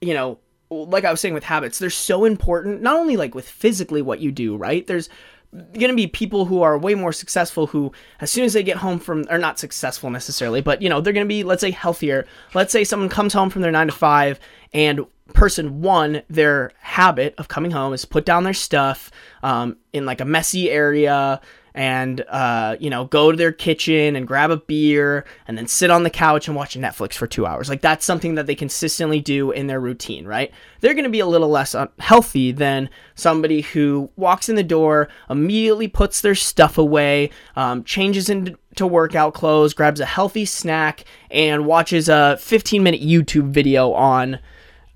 you 0.01 0.13
know, 0.13 0.39
like 0.71 1.05
I 1.05 1.11
was 1.11 1.19
saying 1.19 1.33
with 1.33 1.43
habits, 1.43 1.77
they're 1.77 1.89
so 1.89 2.25
important. 2.25 2.81
Not 2.81 2.97
only 2.97 3.17
like 3.17 3.35
with 3.35 3.47
physically 3.47 4.01
what 4.01 4.19
you 4.19 4.31
do, 4.31 4.55
right? 4.55 4.87
There's 4.87 5.09
going 5.53 5.89
to 5.89 5.95
be 5.95 6.07
people 6.07 6.45
who 6.45 6.61
are 6.61 6.77
way 6.77 6.95
more 6.95 7.11
successful 7.11 7.67
who 7.67 7.91
as 8.21 8.31
soon 8.31 8.45
as 8.45 8.53
they 8.53 8.63
get 8.63 8.77
home 8.77 8.97
from 8.97 9.25
or 9.29 9.37
not 9.37 9.59
successful 9.59 10.09
necessarily 10.09 10.61
but 10.61 10.81
you 10.81 10.87
know 10.87 11.01
they're 11.01 11.11
going 11.11 11.25
to 11.25 11.29
be 11.29 11.43
let's 11.43 11.59
say 11.59 11.71
healthier 11.71 12.25
let's 12.53 12.71
say 12.71 12.85
someone 12.85 13.09
comes 13.09 13.33
home 13.33 13.49
from 13.49 13.61
their 13.61 13.69
9 13.69 13.87
to 13.87 13.93
5 13.93 14.39
and 14.71 15.05
person 15.33 15.81
one 15.81 16.21
their 16.29 16.71
habit 16.79 17.35
of 17.37 17.49
coming 17.49 17.71
home 17.71 17.91
is 17.91 18.05
put 18.05 18.25
down 18.25 18.45
their 18.45 18.53
stuff 18.53 19.11
um, 19.43 19.75
in 19.91 20.05
like 20.05 20.21
a 20.21 20.25
messy 20.25 20.71
area 20.71 21.41
and 21.73 22.21
uh, 22.29 22.75
you 22.79 22.89
know 22.89 23.05
go 23.05 23.31
to 23.31 23.37
their 23.37 23.51
kitchen 23.51 24.15
and 24.15 24.27
grab 24.27 24.51
a 24.51 24.57
beer 24.57 25.25
and 25.47 25.57
then 25.57 25.67
sit 25.67 25.89
on 25.89 26.03
the 26.03 26.09
couch 26.09 26.47
and 26.47 26.55
watch 26.55 26.75
netflix 26.75 27.13
for 27.13 27.27
two 27.27 27.45
hours. 27.45 27.69
Like 27.69 27.81
that's 27.81 28.05
something 28.05 28.35
that 28.35 28.45
they 28.47 28.55
consistently 28.55 29.19
do 29.19 29.51
in 29.51 29.67
their 29.67 29.79
routine 29.79 30.25
right? 30.25 30.51
They're 30.79 30.93
going 30.93 31.03
to 31.03 31.09
be 31.09 31.19
a 31.19 31.27
little 31.27 31.49
less 31.49 31.75
healthy 31.99 32.51
than 32.51 32.89
somebody 33.15 33.61
who 33.61 34.09
walks 34.15 34.49
in 34.49 34.55
the 34.55 34.63
door 34.63 35.09
immediately 35.29 35.87
puts 35.87 36.21
their 36.21 36.35
stuff 36.35 36.77
away 36.77 37.29
um, 37.55 37.83
changes 37.83 38.29
into 38.29 38.87
workout 38.87 39.33
clothes 39.33 39.73
grabs 39.73 39.99
a 39.99 40.05
healthy 40.05 40.45
snack 40.45 41.03
and 41.29 41.65
watches 41.65 42.09
a 42.09 42.37
15 42.39 42.81
minute 42.81 43.01
youtube 43.01 43.51
video 43.51 43.91
on 43.93 44.39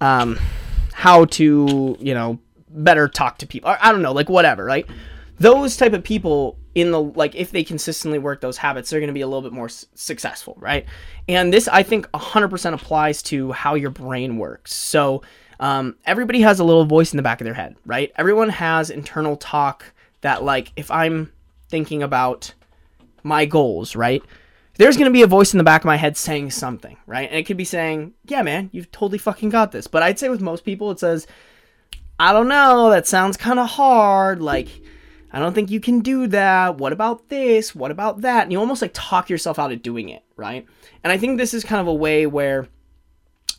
um, 0.01 0.39
how 0.94 1.25
to 1.25 1.98
you 2.00 2.13
know 2.13 2.39
better 2.70 3.08
talk 3.08 3.38
to 3.39 3.48
people. 3.48 3.74
I 3.79 3.91
don't 3.91 4.01
know 4.01 4.12
like 4.12 4.29
whatever 4.29 4.65
right 4.65 4.86
those 5.38 5.75
type 5.77 5.94
of 5.94 6.04
people 6.04 6.58
in 6.75 6.92
the 6.92 7.01
like 7.01 7.36
if 7.36 7.51
they 7.51 7.63
consistently 7.63 8.20
work 8.20 8.42
those 8.42 8.58
habits 8.58 8.89
they're 8.89 9.00
going 9.00 9.08
to 9.08 9.13
be 9.13 9.22
a 9.22 9.27
little 9.27 9.42
bit 9.42 9.54
more 9.54 9.65
s- 9.65 9.86
successful 9.96 10.56
right? 10.60 10.86
And 11.27 11.51
this 11.51 11.68
i 11.68 11.84
think 11.84 12.10
100% 12.12 12.74
applies 12.74 13.24
to 13.24 13.51
how 13.51 13.75
your 13.75 13.89
brain 13.89 14.38
works. 14.38 14.74
So 14.74 15.22
um, 15.58 15.96
everybody 16.06 16.42
has 16.42 16.60
a 16.60 16.65
little 16.65 16.84
voice 16.84 17.13
in 17.13 17.18
the 17.18 17.24
back 17.24 17.42
of 17.42 17.46
their 17.46 17.54
head 17.54 17.75
right? 17.86 18.12
Everyone 18.18 18.50
has 18.50 18.89
internal 18.89 19.38
talk 19.38 19.86
that 20.22 20.44
like 20.44 20.72
if 20.75 20.89
i'm 20.92 21.32
thinking 21.70 22.04
about 22.04 22.54
my 23.24 23.46
goals 23.46 23.96
right 23.96 24.22
there's 24.77 24.98
going 24.98 25.10
to 25.10 25.13
be 25.13 25.22
a 25.22 25.27
voice 25.27 25.54
in 25.54 25.58
the 25.58 25.63
back 25.63 25.82
of 25.82 25.86
my 25.86 25.96
head 25.96 26.18
saying 26.18 26.51
something 26.51 26.98
right? 27.08 27.30
And 27.30 27.38
it 27.38 27.46
could 27.46 27.58
be 27.58 27.65
saying 27.65 28.13
yeah 28.25 28.42
man 28.42 28.70
you've 28.74 28.92
totally 28.92 29.18
fucking 29.18 29.50
got 29.50 29.72
this. 29.72 29.88
But 29.88 30.04
i'd 30.04 30.20
say 30.20 30.30
with 30.30 30.42
most 30.42 30.65
people 30.65 30.92
it 30.92 31.00
says 31.00 31.27
i 32.20 32.34
don't 32.34 32.48
know 32.48 32.89
that 32.89 33.08
sounds 33.08 33.38
kind 33.38 33.60
of 33.60 33.70
hard 33.70 34.42
like 34.42 34.68
I 35.36 35.39
don't 35.39 35.54
think 35.54 35.70
you 35.70 35.82
can 35.82 36.00
do 36.00 36.27
that. 36.27 36.77
What 36.77 36.94
about 36.94 37.27
this? 37.27 37.75
What 37.75 37.92
about 37.92 38.22
that? 38.22 38.44
And 38.44 38.54
you 38.54 38.60
almost 38.60 38.82
like 38.82 38.92
talk 38.94 39.30
yourself 39.30 39.60
out 39.60 39.74
of 39.74 39.82
doing 39.82 40.08
it, 40.08 40.24
right? 40.38 40.65
And 41.04 41.12
I 41.12 41.18
think 41.18 41.38
this 41.38 41.54
is 41.54 41.65
kind 41.65 41.82
of 41.82 41.88
a 41.88 41.94
way 41.94 42.25
where 42.25 42.70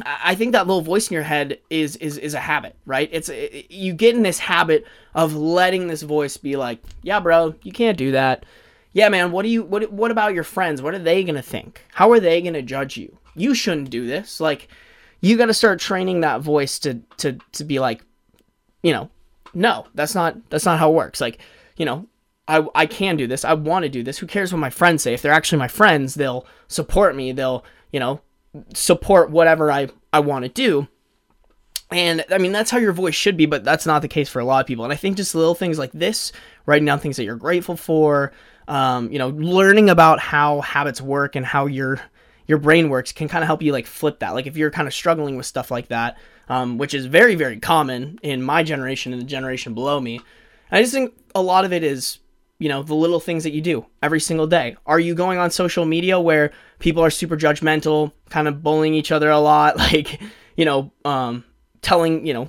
I 0.04 0.34
think 0.34 0.52
that 0.52 0.66
little 0.66 0.80
voice 0.80 1.10
in 1.10 1.14
your 1.14 1.22
head 1.22 1.58
is 1.68 1.96
is 1.96 2.16
is 2.16 2.32
a 2.32 2.40
habit, 2.40 2.76
right? 2.86 3.10
It's 3.12 3.28
it, 3.28 3.70
you 3.70 3.92
get 3.92 4.16
in 4.16 4.22
this 4.22 4.38
habit 4.38 4.86
of 5.14 5.34
letting 5.34 5.86
this 5.86 6.00
voice 6.00 6.38
be 6.38 6.56
like, 6.56 6.80
"Yeah, 7.02 7.20
bro, 7.20 7.54
you 7.62 7.72
can't 7.72 7.98
do 7.98 8.12
that." 8.12 8.46
Yeah, 8.94 9.10
man, 9.10 9.30
what 9.30 9.42
do 9.42 9.50
you 9.50 9.62
what 9.62 9.92
what 9.92 10.10
about 10.10 10.32
your 10.32 10.44
friends? 10.44 10.80
What 10.80 10.94
are 10.94 10.98
they 10.98 11.24
going 11.24 11.34
to 11.34 11.42
think? 11.42 11.84
How 11.92 12.10
are 12.10 12.20
they 12.20 12.40
going 12.40 12.54
to 12.54 12.62
judge 12.62 12.96
you? 12.96 13.18
You 13.34 13.54
shouldn't 13.54 13.90
do 13.90 14.06
this. 14.06 14.40
Like 14.40 14.68
you 15.20 15.36
got 15.36 15.46
to 15.46 15.54
start 15.54 15.78
training 15.78 16.22
that 16.22 16.40
voice 16.40 16.78
to 16.78 17.02
to 17.18 17.36
to 17.52 17.64
be 17.64 17.80
like, 17.80 18.02
you 18.82 18.94
know, 18.94 19.10
no, 19.52 19.86
that's 19.94 20.14
not 20.14 20.38
that's 20.48 20.64
not 20.64 20.78
how 20.78 20.90
it 20.90 20.94
works. 20.94 21.20
Like 21.20 21.38
you 21.76 21.84
know, 21.84 22.06
I, 22.48 22.66
I 22.74 22.86
can 22.86 23.16
do 23.16 23.26
this. 23.26 23.44
I 23.44 23.54
want 23.54 23.84
to 23.84 23.88
do 23.88 24.02
this. 24.02 24.18
Who 24.18 24.26
cares 24.26 24.52
what 24.52 24.58
my 24.58 24.70
friends 24.70 25.02
say? 25.02 25.14
If 25.14 25.22
they're 25.22 25.32
actually 25.32 25.58
my 25.58 25.68
friends, 25.68 26.14
they'll 26.14 26.46
support 26.68 27.16
me. 27.16 27.32
They'll, 27.32 27.64
you 27.92 28.00
know, 28.00 28.20
support 28.74 29.30
whatever 29.30 29.70
I, 29.70 29.88
I 30.12 30.20
want 30.20 30.44
to 30.44 30.48
do. 30.48 30.88
And 31.90 32.24
I 32.30 32.38
mean, 32.38 32.52
that's 32.52 32.70
how 32.70 32.78
your 32.78 32.92
voice 32.92 33.14
should 33.14 33.36
be, 33.36 33.46
but 33.46 33.64
that's 33.64 33.86
not 33.86 34.02
the 34.02 34.08
case 34.08 34.28
for 34.28 34.40
a 34.40 34.44
lot 34.44 34.60
of 34.60 34.66
people. 34.66 34.84
And 34.84 34.92
I 34.92 34.96
think 34.96 35.16
just 35.16 35.34
little 35.34 35.54
things 35.54 35.78
like 35.78 35.92
this, 35.92 36.32
writing 36.66 36.84
down 36.86 36.98
things 36.98 37.16
that 37.16 37.24
you're 37.24 37.36
grateful 37.36 37.76
for, 37.76 38.32
um, 38.66 39.10
you 39.12 39.18
know, 39.18 39.28
learning 39.28 39.88
about 39.88 40.18
how 40.18 40.60
habits 40.62 41.00
work 41.00 41.36
and 41.36 41.46
how 41.46 41.66
your 41.66 42.00
your 42.48 42.58
brain 42.58 42.88
works 42.88 43.10
can 43.10 43.28
kind 43.28 43.42
of 43.42 43.46
help 43.46 43.60
you 43.60 43.72
like 43.72 43.86
flip 43.86 44.20
that. 44.20 44.34
Like 44.34 44.46
if 44.46 44.56
you're 44.56 44.70
kind 44.70 44.86
of 44.86 44.94
struggling 44.94 45.36
with 45.36 45.46
stuff 45.46 45.70
like 45.70 45.88
that, 45.88 46.16
um, 46.48 46.78
which 46.78 46.92
is 46.92 47.06
very 47.06 47.36
very 47.36 47.60
common 47.60 48.18
in 48.22 48.42
my 48.42 48.64
generation 48.64 49.12
and 49.12 49.22
the 49.22 49.26
generation 49.26 49.72
below 49.72 50.00
me, 50.00 50.20
I 50.70 50.80
just 50.82 50.92
think 50.92 51.14
a 51.34 51.42
lot 51.42 51.64
of 51.64 51.72
it 51.72 51.82
is, 51.82 52.18
you 52.58 52.68
know, 52.68 52.82
the 52.82 52.94
little 52.94 53.20
things 53.20 53.44
that 53.44 53.52
you 53.52 53.60
do 53.60 53.86
every 54.02 54.20
single 54.20 54.46
day. 54.46 54.76
Are 54.86 54.98
you 54.98 55.14
going 55.14 55.38
on 55.38 55.50
social 55.50 55.84
media 55.84 56.18
where 56.18 56.52
people 56.78 57.04
are 57.04 57.10
super 57.10 57.36
judgmental, 57.36 58.12
kind 58.30 58.48
of 58.48 58.62
bullying 58.62 58.94
each 58.94 59.12
other 59.12 59.30
a 59.30 59.38
lot, 59.38 59.76
like, 59.78 60.20
you 60.56 60.64
know, 60.64 60.92
um, 61.04 61.44
telling, 61.82 62.26
you 62.26 62.34
know, 62.34 62.48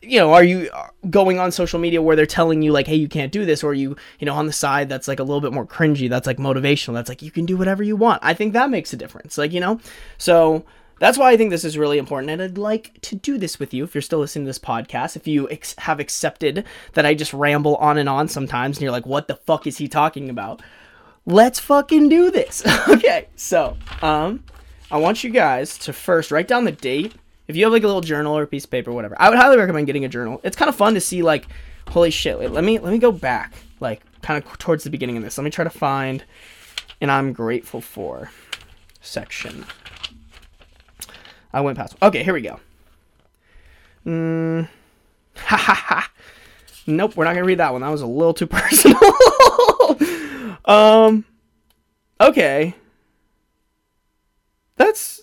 you 0.00 0.18
know, 0.18 0.32
are 0.32 0.44
you 0.44 0.70
going 1.10 1.38
on 1.38 1.52
social 1.52 1.78
media 1.78 2.00
where 2.00 2.16
they're 2.16 2.26
telling 2.26 2.62
you 2.62 2.72
like, 2.72 2.86
hey, 2.86 2.94
you 2.94 3.08
can't 3.08 3.32
do 3.32 3.44
this, 3.44 3.62
or 3.62 3.74
you, 3.74 3.96
you 4.18 4.24
know, 4.24 4.34
on 4.34 4.46
the 4.46 4.52
side 4.52 4.88
that's 4.88 5.08
like 5.08 5.18
a 5.18 5.22
little 5.22 5.40
bit 5.40 5.52
more 5.52 5.66
cringy, 5.66 6.08
that's 6.08 6.26
like 6.26 6.38
motivational, 6.38 6.94
that's 6.94 7.08
like 7.08 7.22
you 7.22 7.30
can 7.30 7.44
do 7.44 7.56
whatever 7.56 7.82
you 7.82 7.96
want. 7.96 8.20
I 8.22 8.32
think 8.32 8.54
that 8.54 8.70
makes 8.70 8.92
a 8.92 8.96
difference, 8.96 9.36
like 9.36 9.52
you 9.52 9.60
know, 9.60 9.80
so 10.16 10.64
that's 10.98 11.18
why 11.18 11.32
I 11.32 11.36
think 11.36 11.50
this 11.50 11.64
is 11.64 11.76
really 11.76 11.98
important, 11.98 12.30
and 12.30 12.42
I'd 12.42 12.58
like 12.58 13.00
to 13.02 13.16
do 13.16 13.38
this 13.38 13.58
with 13.58 13.74
you 13.74 13.84
if 13.84 13.94
you're 13.94 14.02
still 14.02 14.20
listening 14.20 14.44
to 14.44 14.48
this 14.48 14.58
podcast. 14.58 15.16
If 15.16 15.26
you 15.26 15.48
ex- 15.50 15.74
have 15.78 16.00
accepted 16.00 16.64
that 16.92 17.06
I 17.06 17.14
just 17.14 17.32
ramble 17.32 17.76
on 17.76 17.98
and 17.98 18.08
on 18.08 18.28
sometimes, 18.28 18.76
and 18.76 18.82
you're 18.82 18.92
like, 18.92 19.06
what 19.06 19.28
the 19.28 19.36
fuck 19.36 19.66
is 19.66 19.78
he 19.78 19.88
talking 19.88 20.30
about? 20.30 20.62
Let's 21.26 21.58
fucking 21.58 22.08
do 22.08 22.30
this. 22.30 22.62
okay, 22.88 23.28
so 23.36 23.76
um, 24.02 24.44
I 24.90 24.98
want 24.98 25.24
you 25.24 25.30
guys 25.30 25.78
to 25.78 25.92
first 25.92 26.30
write 26.30 26.48
down 26.48 26.64
the 26.64 26.72
date 26.72 27.14
if 27.46 27.56
you 27.56 27.64
have 27.64 27.72
like 27.72 27.82
a 27.82 27.86
little 27.86 28.00
journal 28.00 28.36
or 28.36 28.42
a 28.42 28.46
piece 28.46 28.64
of 28.64 28.70
paper, 28.70 28.92
whatever, 28.92 29.16
I 29.20 29.28
would 29.28 29.38
highly 29.38 29.58
recommend 29.58 29.86
getting 29.86 30.04
a 30.04 30.08
journal. 30.08 30.40
It's 30.44 30.56
kind 30.56 30.68
of 30.68 30.74
fun 30.74 30.94
to 30.94 31.00
see 31.00 31.22
like, 31.22 31.46
holy 31.88 32.10
shit. 32.10 32.38
Wait, 32.38 32.50
let 32.50 32.64
me 32.64 32.78
let 32.78 32.92
me 32.92 32.98
go 32.98 33.12
back 33.12 33.54
like 33.80 34.00
kind 34.22 34.42
of 34.42 34.58
towards 34.58 34.84
the 34.84 34.90
beginning 34.90 35.16
of 35.16 35.22
this. 35.22 35.36
Let 35.36 35.44
me 35.44 35.50
try 35.50 35.64
to 35.64 35.70
find, 35.70 36.24
and 37.00 37.10
I'm 37.10 37.32
grateful 37.32 37.80
for 37.80 38.30
section. 39.00 39.66
I 41.54 41.60
went 41.60 41.78
past. 41.78 41.94
Okay, 42.02 42.24
here 42.24 42.34
we 42.34 42.42
go. 42.42 42.58
Mm, 44.04 44.68
ha 45.36 45.56
ha 45.56 45.74
ha. 45.74 46.10
Nope, 46.86 47.16
we're 47.16 47.24
not 47.24 47.34
gonna 47.34 47.46
read 47.46 47.58
that 47.60 47.72
one. 47.72 47.80
That 47.80 47.88
was 47.90 48.02
a 48.02 48.06
little 48.06 48.34
too 48.34 48.46
personal. 48.48 48.98
um. 50.64 51.24
Okay. 52.20 52.74
That's 54.76 55.22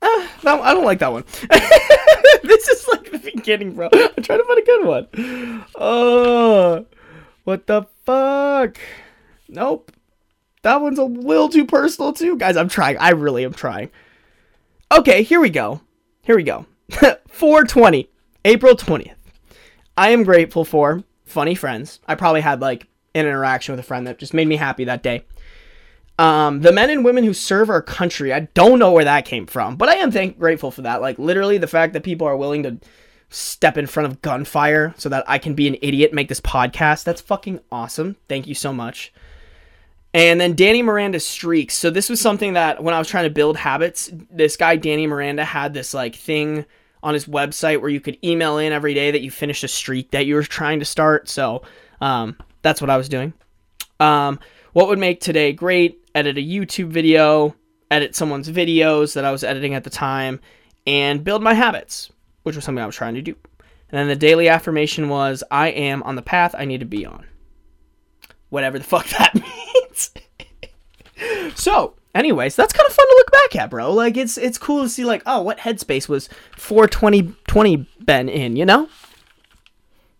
uh, 0.00 0.26
no, 0.42 0.62
I 0.62 0.72
don't 0.72 0.84
like 0.84 1.00
that 1.00 1.12
one. 1.12 1.24
this 2.42 2.68
is 2.68 2.88
like 2.88 3.10
the 3.10 3.18
beginning, 3.18 3.74
bro. 3.74 3.88
I'm 3.92 4.22
trying 4.22 4.38
to 4.38 4.44
find 4.44 4.58
a 4.58 4.62
good 4.62 4.86
one. 4.86 5.64
Oh, 5.74 6.86
what 7.44 7.66
the 7.66 7.82
fuck? 8.04 8.78
Nope. 9.48 9.92
That 10.62 10.80
one's 10.80 10.98
a 10.98 11.04
little 11.04 11.48
too 11.48 11.64
personal, 11.66 12.12
too. 12.12 12.36
Guys, 12.36 12.56
I'm 12.56 12.68
trying. 12.68 12.96
I 12.98 13.10
really 13.10 13.44
am 13.44 13.52
trying. 13.52 13.90
Okay, 14.90 15.22
here 15.22 15.40
we 15.40 15.50
go. 15.50 15.80
Here 16.22 16.36
we 16.36 16.42
go. 16.42 16.66
420, 17.28 18.08
April 18.44 18.74
20th. 18.74 19.14
I 19.96 20.10
am 20.10 20.22
grateful 20.24 20.64
for 20.64 21.02
funny 21.24 21.54
friends. 21.54 22.00
I 22.06 22.14
probably 22.14 22.40
had 22.40 22.60
like 22.60 22.86
an 23.14 23.26
interaction 23.26 23.72
with 23.72 23.80
a 23.80 23.86
friend 23.86 24.06
that 24.06 24.18
just 24.18 24.32
made 24.34 24.48
me 24.48 24.56
happy 24.56 24.84
that 24.84 25.02
day. 25.02 25.24
Um, 26.18 26.62
the 26.62 26.72
men 26.72 26.90
and 26.90 27.04
women 27.04 27.22
who 27.24 27.34
serve 27.34 27.70
our 27.70 27.82
country, 27.82 28.32
I 28.32 28.40
don't 28.54 28.78
know 28.78 28.92
where 28.92 29.04
that 29.04 29.24
came 29.24 29.46
from, 29.46 29.76
but 29.76 29.88
I 29.88 29.96
am 29.96 30.10
thank- 30.10 30.38
grateful 30.38 30.70
for 30.70 30.82
that. 30.82 31.00
Like, 31.00 31.18
literally, 31.18 31.58
the 31.58 31.66
fact 31.66 31.92
that 31.92 32.02
people 32.02 32.26
are 32.26 32.36
willing 32.36 32.64
to 32.64 32.78
step 33.28 33.76
in 33.76 33.86
front 33.86 34.10
of 34.10 34.22
gunfire 34.22 34.94
so 34.96 35.08
that 35.10 35.24
I 35.28 35.38
can 35.38 35.54
be 35.54 35.68
an 35.68 35.76
idiot, 35.82 36.12
make 36.12 36.28
this 36.28 36.40
podcast, 36.40 37.04
that's 37.04 37.20
fucking 37.20 37.60
awesome. 37.70 38.16
Thank 38.28 38.46
you 38.46 38.54
so 38.54 38.72
much. 38.72 39.12
And 40.18 40.40
then 40.40 40.54
Danny 40.54 40.82
Miranda 40.82 41.20
streaks. 41.20 41.74
So, 41.74 41.90
this 41.90 42.10
was 42.10 42.20
something 42.20 42.54
that 42.54 42.82
when 42.82 42.94
I 42.94 42.98
was 42.98 43.08
trying 43.08 43.24
to 43.24 43.30
build 43.30 43.56
habits, 43.56 44.10
this 44.30 44.56
guy, 44.56 44.76
Danny 44.76 45.06
Miranda, 45.06 45.44
had 45.44 45.74
this 45.74 45.94
like 45.94 46.16
thing 46.16 46.64
on 47.02 47.14
his 47.14 47.26
website 47.26 47.80
where 47.80 47.90
you 47.90 48.00
could 48.00 48.18
email 48.24 48.58
in 48.58 48.72
every 48.72 48.94
day 48.94 49.12
that 49.12 49.20
you 49.20 49.30
finished 49.30 49.62
a 49.62 49.68
streak 49.68 50.10
that 50.10 50.26
you 50.26 50.34
were 50.34 50.42
trying 50.42 50.80
to 50.80 50.84
start. 50.84 51.28
So, 51.28 51.62
um, 52.00 52.36
that's 52.62 52.80
what 52.80 52.90
I 52.90 52.96
was 52.96 53.08
doing. 53.08 53.32
Um, 54.00 54.40
what 54.72 54.88
would 54.88 54.98
make 54.98 55.20
today 55.20 55.52
great? 55.52 55.98
edit 56.18 56.36
a 56.36 56.40
YouTube 56.40 56.88
video, 56.88 57.54
edit 57.90 58.14
someone's 58.14 58.50
videos 58.50 59.14
that 59.14 59.24
I 59.24 59.30
was 59.30 59.44
editing 59.44 59.74
at 59.74 59.84
the 59.84 59.90
time, 59.90 60.40
and 60.86 61.22
build 61.22 61.42
my 61.42 61.54
habits, 61.54 62.10
which 62.42 62.56
was 62.56 62.64
something 62.64 62.82
I 62.82 62.86
was 62.86 62.96
trying 62.96 63.14
to 63.14 63.22
do. 63.22 63.36
And 63.90 63.98
then 63.98 64.08
the 64.08 64.16
daily 64.16 64.48
affirmation 64.48 65.08
was, 65.08 65.44
I 65.50 65.68
am 65.68 66.02
on 66.02 66.16
the 66.16 66.22
path 66.22 66.54
I 66.58 66.64
need 66.64 66.80
to 66.80 66.86
be 66.86 67.06
on. 67.06 67.24
Whatever 68.48 68.78
the 68.78 68.84
fuck 68.84 69.06
that 69.18 69.34
means. 69.34 69.67
So, 71.54 71.94
anyways, 72.14 72.56
that's 72.56 72.72
kind 72.72 72.86
of 72.86 72.92
fun 72.94 73.06
to 73.06 73.14
look 73.18 73.32
back 73.32 73.56
at, 73.56 73.70
bro. 73.70 73.92
Like 73.92 74.16
it's 74.16 74.36
it's 74.36 74.58
cool 74.58 74.82
to 74.82 74.88
see 74.88 75.04
like, 75.04 75.22
oh, 75.26 75.42
what 75.42 75.58
headspace 75.58 76.08
was 76.08 76.28
42020 76.56 77.86
Ben 78.00 78.28
in, 78.28 78.56
you 78.56 78.66
know? 78.66 78.88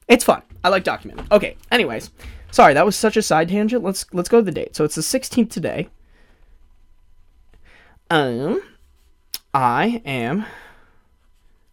It's 0.06 0.24
fun. 0.24 0.42
I 0.64 0.70
like 0.70 0.84
documenting. 0.84 1.30
Okay, 1.30 1.56
anyways, 1.70 2.10
Sorry, 2.50 2.74
that 2.74 2.86
was 2.86 2.96
such 2.96 3.16
a 3.16 3.22
side 3.22 3.48
tangent. 3.48 3.84
Let's 3.84 4.06
let's 4.12 4.28
go 4.28 4.38
to 4.38 4.44
the 4.44 4.52
date. 4.52 4.74
So 4.74 4.84
it's 4.84 4.94
the 4.94 5.02
16th 5.02 5.50
today. 5.50 5.88
Um 8.10 8.62
I 9.52 10.02
am 10.04 10.46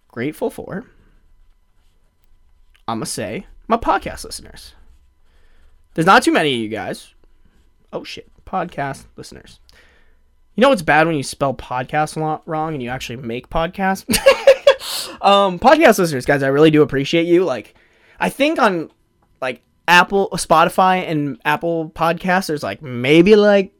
grateful 0.10 0.50
for 0.50 0.86
I'm 2.88 2.98
gonna 2.98 3.06
say 3.06 3.48
my 3.68 3.78
podcast 3.78 4.26
listeners. 4.26 4.74
There's 5.94 6.06
not 6.06 6.24
too 6.24 6.34
many 6.34 6.54
of 6.54 6.60
you 6.60 6.68
guys. 6.68 7.14
Oh 7.94 8.04
shit, 8.04 8.30
podcast 8.46 9.06
listeners. 9.16 9.60
You 10.56 10.62
know 10.62 10.70
what's 10.70 10.82
bad 10.82 11.08
when 11.08 11.18
you 11.18 11.24
spell 11.24 11.54
podcast 11.54 12.16
a 12.16 12.22
lot 12.22 12.44
wrong 12.46 12.74
and 12.74 12.82
you 12.82 12.90
actually 12.90 13.18
make 13.18 13.50
podcasts? 13.50 14.06
um, 15.22 15.60
podcast 15.60 16.00
listeners, 16.00 16.26
guys, 16.26 16.44
I 16.44 16.48
really 16.48 16.72
do 16.72 16.82
appreciate 16.82 17.26
you. 17.26 17.44
Like, 17.44 17.76
I 18.20 18.30
think 18.30 18.60
on 18.60 18.90
like 19.42 19.62
Apple, 19.88 20.30
Spotify, 20.34 21.08
and 21.08 21.40
Apple 21.44 21.90
Podcasts, 21.90 22.48
there's 22.48 22.64
like 22.64 22.82
maybe 22.82 23.36
like 23.36 23.74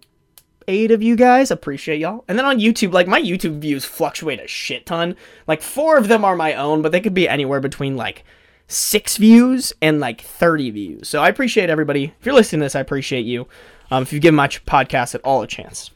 eight 0.68 0.92
of 0.92 1.02
you 1.02 1.16
guys. 1.16 1.52
Appreciate 1.52 2.00
y'all. 2.00 2.26
And 2.28 2.38
then 2.38 2.46
on 2.46 2.60
YouTube, 2.60 2.92
like 2.92 3.08
my 3.08 3.22
YouTube 3.22 3.60
views 3.60 3.86
fluctuate 3.86 4.42
a 4.42 4.48
shit 4.48 4.86
ton. 4.86 5.16
Like 5.48 5.62
four 5.62 5.98
of 5.98 6.08
them 6.08 6.26
are 6.26 6.36
my 6.36 6.54
own, 6.56 6.82
but 6.82 6.92
they 6.92 7.02
could 7.02 7.14
be 7.14 7.30
anywhere 7.30 7.60
between 7.60 7.96
like 7.96 8.24
six 8.68 9.18
views 9.18 9.74
and 9.82 10.00
like 10.00 10.22
30 10.22 10.72
views. 10.72 11.10
So 11.10 11.22
I 11.22 11.30
appreciate 11.30 11.70
everybody. 11.70 12.14
If 12.20 12.26
you're 12.26 12.36
listening 12.36 12.62
to 12.62 12.66
this, 12.66 12.76
I 12.76 12.80
appreciate 12.80 13.26
you. 13.26 13.48
Um, 13.92 14.04
if 14.04 14.14
you 14.14 14.20
give 14.20 14.34
my 14.34 14.48
podcast 14.48 15.16
at 15.16 15.22
all 15.22 15.42
a 15.42 15.48
chance. 15.48 15.92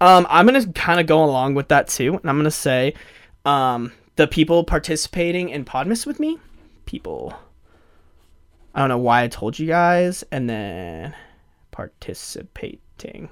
Um, 0.00 0.26
I'm 0.28 0.46
going 0.46 0.62
to 0.62 0.72
kind 0.72 1.00
of 1.00 1.06
go 1.06 1.24
along 1.24 1.54
with 1.54 1.68
that 1.68 1.88
too. 1.88 2.16
And 2.16 2.28
I'm 2.28 2.36
going 2.36 2.44
to 2.44 2.50
say 2.50 2.94
um, 3.44 3.92
the 4.16 4.26
people 4.26 4.64
participating 4.64 5.48
in 5.48 5.64
Podmas 5.64 6.06
with 6.06 6.20
me, 6.20 6.38
people 6.86 7.34
I 8.74 8.80
don't 8.80 8.88
know 8.88 8.98
why 8.98 9.22
I 9.22 9.28
told 9.28 9.58
you 9.58 9.66
guys, 9.66 10.24
and 10.30 10.48
then 10.48 11.14
participating. 11.70 13.28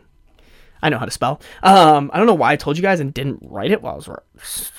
I 0.82 0.88
know 0.88 0.98
how 0.98 1.04
to 1.04 1.10
spell. 1.10 1.40
Um, 1.62 2.10
I 2.12 2.18
don't 2.18 2.26
know 2.26 2.34
why 2.34 2.52
I 2.52 2.56
told 2.56 2.76
you 2.76 2.82
guys 2.82 3.00
and 3.00 3.12
didn't 3.12 3.40
write 3.42 3.70
it 3.70 3.82
while 3.82 3.94
I 3.94 3.96
was. 3.96 4.72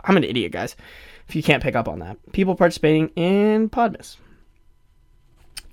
I'm 0.04 0.16
an 0.16 0.24
idiot, 0.24 0.52
guys. 0.52 0.76
If 1.28 1.34
you 1.34 1.42
can't 1.42 1.62
pick 1.62 1.74
up 1.74 1.88
on 1.88 2.00
that, 2.00 2.18
people 2.32 2.54
participating 2.54 3.08
in 3.10 3.70
Podmas. 3.70 4.16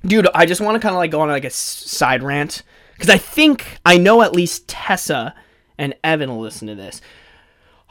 Dude, 0.06 0.28
I 0.34 0.46
just 0.46 0.62
want 0.62 0.76
to 0.76 0.80
kind 0.80 0.94
of 0.94 0.98
like 0.98 1.12
go 1.12 1.22
on 1.22 1.30
like 1.30 1.46
a 1.46 1.50
side 1.52 2.24
rant 2.24 2.64
because 3.02 3.16
I 3.16 3.18
think 3.18 3.80
I 3.84 3.98
know 3.98 4.22
at 4.22 4.36
least 4.36 4.68
Tessa 4.68 5.34
and 5.76 5.96
Evan 6.04 6.30
will 6.30 6.42
listen 6.42 6.68
to 6.68 6.76
this. 6.76 7.02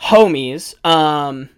Homies, 0.02 0.72
um, 0.86 1.48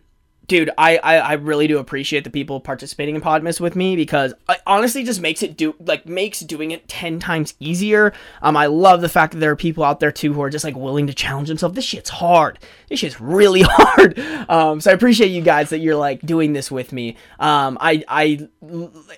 dude, 0.53 0.69
I, 0.77 0.99
I, 0.99 1.17
I 1.17 1.33
really 1.33 1.67
do 1.67 1.79
appreciate 1.79 2.25
the 2.25 2.31
people 2.31 2.61
participating 2.61 3.15
in 3.15 3.23
Podmas 3.23 3.59
with 3.59 3.75
me 3.75 3.97
because 3.97 4.35
it 4.51 4.61
honestly 4.67 5.03
just 5.03 5.19
makes 5.19 5.43
it 5.43 5.57
do 5.57 5.75
like 5.81 6.05
makes 6.05 6.41
doing 6.41 6.73
it 6.73 6.87
ten 6.88 7.19
times 7.19 7.55
easier. 7.59 8.12
Um, 8.43 8.55
I 8.55 8.67
love 8.67 9.01
the 9.01 9.09
fact 9.09 9.33
that 9.33 9.38
there 9.38 9.51
are 9.51 9.57
people 9.57 9.83
out 9.83 9.99
there 9.99 10.12
too 10.12 10.35
who 10.35 10.43
are 10.43 10.51
just 10.51 10.62
like 10.62 10.77
willing 10.77 11.07
to 11.07 11.15
challenge 11.15 11.49
themselves. 11.49 11.75
This 11.75 11.87
shit's 11.87 12.11
hard. 12.11 12.59
This 12.91 12.99
shit's 12.99 13.19
really 13.19 13.62
hard. 13.67 14.19
Um, 14.51 14.83
so 14.83 14.91
I 14.91 14.95
appreciate 14.95 15.29
you 15.29 15.41
guys 15.41 15.71
that 15.71 15.79
you're 15.79 15.97
like 15.97 16.21
doing 16.21 16.53
this 16.53 16.71
with 16.71 16.93
me. 16.93 17.17
Um, 17.41 17.79
I 17.81 18.05
I 18.07 18.47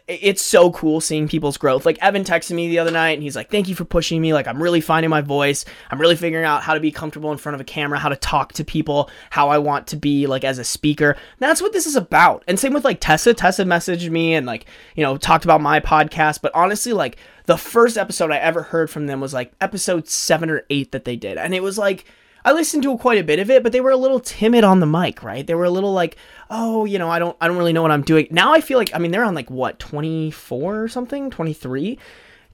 it's 0.06 0.40
so 0.40 0.70
cool 0.70 1.00
seeing 1.00 1.26
people's 1.26 1.56
growth. 1.56 1.84
Like 1.84 1.98
Evan 2.00 2.22
texted 2.22 2.52
me 2.52 2.68
the 2.68 2.78
other 2.78 2.92
night 2.92 3.14
and 3.14 3.24
he's 3.24 3.34
like, 3.34 3.50
"Thank 3.50 3.66
you 3.66 3.74
for 3.74 3.84
pushing 3.84 4.20
me. 4.20 4.32
Like 4.32 4.46
I'm 4.46 4.62
really 4.62 4.80
finding 4.80 5.10
my 5.10 5.20
voice. 5.20 5.64
I'm 5.90 6.00
really 6.00 6.14
figuring 6.14 6.44
out 6.44 6.62
how 6.62 6.74
to 6.74 6.80
be 6.80 6.92
comfortable 6.92 7.32
in 7.32 7.38
front 7.38 7.54
of 7.54 7.60
a 7.60 7.64
camera, 7.64 7.98
how 7.98 8.08
to 8.08 8.16
talk 8.16 8.52
to 8.52 8.64
people, 8.64 9.10
how 9.30 9.48
I 9.48 9.58
want 9.58 9.88
to 9.88 9.96
be 9.96 10.28
like 10.28 10.44
as 10.44 10.60
a 10.60 10.64
speaker." 10.64 11.16
That's 11.38 11.62
what 11.62 11.72
this 11.72 11.86
is 11.86 11.96
about. 11.96 12.44
And 12.46 12.58
same 12.58 12.72
with 12.72 12.84
like 12.84 13.00
Tessa. 13.00 13.34
Tessa 13.34 13.64
messaged 13.64 14.10
me 14.10 14.34
and 14.34 14.46
like, 14.46 14.66
you 14.94 15.02
know, 15.02 15.16
talked 15.16 15.44
about 15.44 15.60
my 15.60 15.80
podcast. 15.80 16.40
But 16.42 16.54
honestly, 16.54 16.92
like 16.92 17.16
the 17.46 17.58
first 17.58 17.96
episode 17.96 18.30
I 18.30 18.38
ever 18.38 18.62
heard 18.62 18.90
from 18.90 19.06
them 19.06 19.20
was 19.20 19.34
like 19.34 19.52
episode 19.60 20.08
seven 20.08 20.50
or 20.50 20.62
eight 20.70 20.92
that 20.92 21.04
they 21.04 21.16
did. 21.16 21.36
And 21.38 21.54
it 21.54 21.62
was 21.62 21.78
like, 21.78 22.04
I 22.46 22.52
listened 22.52 22.82
to 22.82 22.98
quite 22.98 23.18
a 23.18 23.24
bit 23.24 23.38
of 23.38 23.50
it, 23.50 23.62
but 23.62 23.72
they 23.72 23.80
were 23.80 23.90
a 23.90 23.96
little 23.96 24.20
timid 24.20 24.64
on 24.64 24.80
the 24.80 24.86
mic, 24.86 25.22
right? 25.22 25.46
They 25.46 25.54
were 25.54 25.64
a 25.64 25.70
little 25.70 25.94
like, 25.94 26.16
oh, 26.50 26.84
you 26.84 26.98
know, 26.98 27.10
I 27.10 27.18
don't 27.18 27.36
I 27.40 27.48
don't 27.48 27.56
really 27.56 27.72
know 27.72 27.80
what 27.80 27.90
I'm 27.90 28.02
doing. 28.02 28.28
Now 28.30 28.52
I 28.52 28.60
feel 28.60 28.76
like 28.76 28.94
I 28.94 28.98
mean 28.98 29.12
they're 29.12 29.24
on 29.24 29.34
like 29.34 29.50
what, 29.50 29.78
24 29.78 30.82
or 30.82 30.88
something? 30.88 31.30
23? 31.30 31.98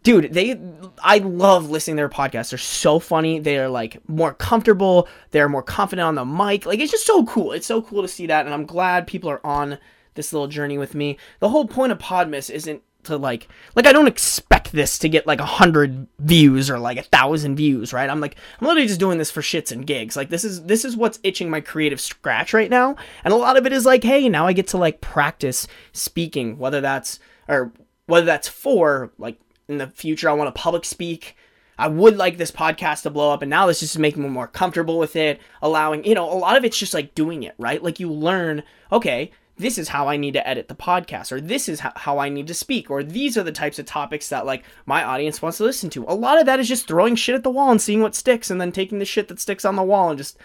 Dude, 0.02 0.32
they 0.32 0.60
I 1.02 1.18
love 1.18 1.70
listening 1.70 1.96
to 1.96 2.00
their 2.00 2.08
podcasts. 2.08 2.50
They're 2.50 2.58
so 2.58 2.98
funny. 2.98 3.38
They're 3.38 3.68
like 3.68 4.06
more 4.08 4.34
comfortable. 4.34 5.08
They're 5.30 5.48
more 5.48 5.62
confident 5.62 6.06
on 6.06 6.14
the 6.14 6.24
mic. 6.24 6.66
Like 6.66 6.80
it's 6.80 6.92
just 6.92 7.06
so 7.06 7.24
cool. 7.24 7.52
It's 7.52 7.66
so 7.66 7.82
cool 7.82 8.02
to 8.02 8.08
see 8.08 8.26
that, 8.26 8.44
and 8.44 8.54
I'm 8.54 8.66
glad 8.66 9.06
people 9.06 9.30
are 9.30 9.44
on 9.44 9.78
this 10.14 10.32
little 10.32 10.48
journey 10.48 10.78
with 10.78 10.94
me. 10.94 11.18
The 11.38 11.48
whole 11.48 11.66
point 11.66 11.92
of 11.92 11.98
Podmas 11.98 12.50
isn't 12.50 12.82
to 13.04 13.16
like 13.16 13.48
like 13.74 13.86
I 13.86 13.92
don't 13.92 14.08
expect 14.08 14.72
this 14.72 14.98
to 14.98 15.08
get 15.08 15.26
like 15.26 15.40
a 15.40 15.46
hundred 15.46 16.06
views 16.18 16.68
or 16.70 16.78
like 16.78 16.98
a 16.98 17.02
thousand 17.02 17.56
views, 17.56 17.92
right? 17.92 18.10
I'm 18.10 18.20
like 18.20 18.36
I'm 18.60 18.66
literally 18.66 18.88
just 18.88 19.00
doing 19.00 19.18
this 19.18 19.30
for 19.30 19.40
shits 19.40 19.72
and 19.72 19.86
gigs. 19.86 20.16
Like 20.16 20.30
this 20.30 20.44
is 20.44 20.64
this 20.64 20.84
is 20.84 20.96
what's 20.96 21.18
itching 21.22 21.50
my 21.50 21.60
creative 21.60 22.00
scratch 22.00 22.52
right 22.52 22.70
now, 22.70 22.96
and 23.24 23.32
a 23.32 23.36
lot 23.36 23.56
of 23.56 23.66
it 23.66 23.72
is 23.72 23.86
like, 23.86 24.04
hey, 24.04 24.28
now 24.28 24.46
I 24.46 24.52
get 24.52 24.66
to 24.68 24.78
like 24.78 25.00
practice 25.00 25.66
speaking, 25.92 26.58
whether 26.58 26.80
that's 26.80 27.18
or 27.48 27.72
whether 28.06 28.26
that's 28.26 28.48
for 28.48 29.12
like 29.18 29.38
in 29.70 29.78
the 29.78 29.86
future 29.86 30.28
I 30.28 30.34
want 30.34 30.54
to 30.54 30.60
public 30.60 30.84
speak. 30.84 31.36
I 31.78 31.88
would 31.88 32.18
like 32.18 32.36
this 32.36 32.50
podcast 32.50 33.02
to 33.02 33.10
blow 33.10 33.32
up, 33.32 33.40
and 33.40 33.48
now 33.48 33.66
this 33.66 33.82
is 33.82 33.96
making 33.96 34.22
me 34.22 34.28
more 34.28 34.46
comfortable 34.46 34.98
with 34.98 35.16
it, 35.16 35.40
allowing, 35.62 36.04
you 36.04 36.14
know, 36.14 36.30
a 36.30 36.36
lot 36.36 36.58
of 36.58 36.64
it's 36.64 36.78
just 36.78 36.92
like 36.92 37.14
doing 37.14 37.42
it, 37.42 37.54
right? 37.56 37.82
Like 37.82 37.98
you 37.98 38.12
learn, 38.12 38.62
okay, 38.92 39.30
this 39.56 39.78
is 39.78 39.88
how 39.88 40.08
I 40.08 40.18
need 40.18 40.32
to 40.34 40.46
edit 40.46 40.68
the 40.68 40.74
podcast, 40.74 41.32
or 41.32 41.40
this 41.40 41.70
is 41.70 41.80
how 41.80 42.18
I 42.18 42.28
need 42.28 42.46
to 42.48 42.54
speak, 42.54 42.90
or 42.90 43.02
these 43.02 43.38
are 43.38 43.42
the 43.42 43.52
types 43.52 43.78
of 43.78 43.86
topics 43.86 44.28
that 44.28 44.44
like 44.44 44.64
my 44.84 45.02
audience 45.02 45.40
wants 45.40 45.56
to 45.58 45.64
listen 45.64 45.88
to. 45.90 46.04
A 46.06 46.14
lot 46.14 46.38
of 46.38 46.46
that 46.46 46.60
is 46.60 46.68
just 46.68 46.86
throwing 46.86 47.14
shit 47.14 47.34
at 47.34 47.44
the 47.44 47.50
wall 47.50 47.70
and 47.70 47.80
seeing 47.80 48.02
what 48.02 48.14
sticks, 48.14 48.50
and 48.50 48.60
then 48.60 48.72
taking 48.72 48.98
the 48.98 49.06
shit 49.06 49.28
that 49.28 49.40
sticks 49.40 49.64
on 49.64 49.76
the 49.76 49.82
wall 49.82 50.10
and 50.10 50.18
just 50.18 50.36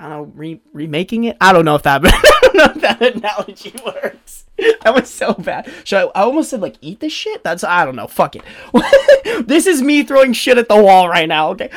I 0.00 0.08
don't 0.08 0.10
know, 0.10 0.32
re- 0.34 0.60
remaking 0.72 1.24
it. 1.24 1.36
I 1.40 1.52
don't 1.52 1.64
know 1.64 1.74
if 1.74 1.82
that, 1.82 2.00
I 2.04 2.40
don't 2.42 2.56
know 2.56 2.64
if 2.74 2.80
that 2.80 3.16
analogy 3.16 3.74
works. 3.84 4.46
That 4.82 4.94
was 4.94 5.08
so 5.08 5.34
bad. 5.34 5.70
Should 5.84 5.98
I? 5.98 6.20
I 6.20 6.22
almost 6.22 6.50
said 6.50 6.60
like 6.60 6.76
eat 6.80 7.00
the 7.00 7.08
shit. 7.08 7.44
That's 7.44 7.64
I 7.64 7.84
don't 7.84 7.96
know. 7.96 8.06
Fuck 8.06 8.36
it. 8.36 8.42
this 9.46 9.66
is 9.66 9.80
me 9.80 10.02
throwing 10.02 10.32
shit 10.32 10.58
at 10.58 10.68
the 10.68 10.82
wall 10.82 11.08
right 11.08 11.28
now. 11.28 11.50
Okay. 11.50 11.70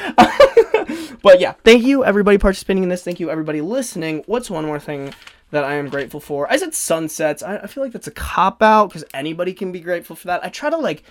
but 1.21 1.39
yeah, 1.39 1.53
thank 1.63 1.83
you 1.83 2.03
everybody 2.03 2.37
participating 2.37 2.83
in 2.83 2.89
this. 2.89 3.03
Thank 3.03 3.19
you 3.19 3.29
everybody 3.29 3.61
listening. 3.61 4.23
What's 4.25 4.49
one 4.49 4.65
more 4.65 4.79
thing 4.79 5.13
that 5.51 5.63
I 5.63 5.75
am 5.75 5.87
grateful 5.87 6.19
for. 6.19 6.51
I 6.51 6.57
said 6.57 6.73
sunsets. 6.73 7.43
I, 7.43 7.57
I 7.57 7.67
feel 7.67 7.83
like 7.83 7.93
that's 7.93 8.07
a 8.07 8.11
cop 8.11 8.63
out 8.63 8.87
because 8.87 9.05
anybody 9.13 9.53
can 9.53 9.71
be 9.71 9.79
grateful 9.79 10.15
for 10.15 10.27
that. 10.27 10.43
I 10.43 10.49
try 10.49 10.69
to 10.69 10.77
like 10.77 11.03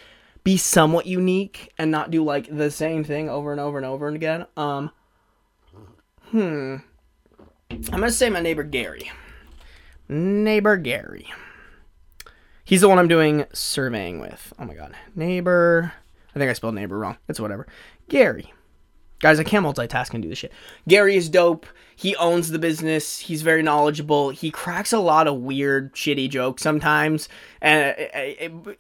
be 0.45 0.57
somewhat 0.57 1.07
unique 1.07 1.73
and 1.79 1.91
not 1.91 2.11
do 2.11 2.25
like 2.25 2.55
the 2.55 2.71
same 2.71 3.05
thing 3.05 3.31
over 3.31 3.53
and 3.53 3.61
over 3.61 3.79
and 3.79 3.87
over 3.87 4.09
and 4.09 4.17
again. 4.17 4.47
Um, 4.57 4.91
hmm. 6.31 6.77
I'm 7.73 8.01
gonna 8.01 8.11
say 8.11 8.29
my 8.29 8.41
neighbor 8.41 8.65
Gary. 8.65 9.11
Neighbor 10.09 10.77
Gary. 10.77 11.27
He's 12.65 12.83
the 12.83 12.89
one 12.89 12.99
I'm 12.99 13.09
doing 13.09 13.47
surveying 13.55 14.21
with. 14.21 14.53
Oh 14.59 14.67
my 14.67 14.75
god. 14.75 14.95
Neighbor. 15.15 15.93
I 16.35 16.39
think 16.39 16.51
I 16.51 16.53
spelled 16.53 16.75
neighbor 16.75 16.99
wrong. 16.99 17.17
It's 17.29 17.41
whatever. 17.41 17.67
Gary. 18.11 18.53
Guys, 19.21 19.41
I 19.41 19.45
can't 19.45 19.65
multitask 19.65 20.13
and 20.13 20.23
do 20.23 20.29
this 20.29 20.39
shit. 20.39 20.53
Gary 20.87 21.17
is 21.17 21.31
dope. 21.31 21.67
He 22.03 22.17
owns 22.17 22.51
the 22.51 22.59
business. 22.59 23.21
He's 23.21 23.43
very 23.43 23.63
knowledgeable. 23.63 24.31
He 24.31 24.51
cracks 24.51 24.93
a 24.93 24.99
lot 24.99 25.29
of 25.29 25.37
weird, 25.37 25.95
shitty 25.95 26.29
jokes 26.31 26.61
sometimes, 26.61 27.29
and 27.61 27.95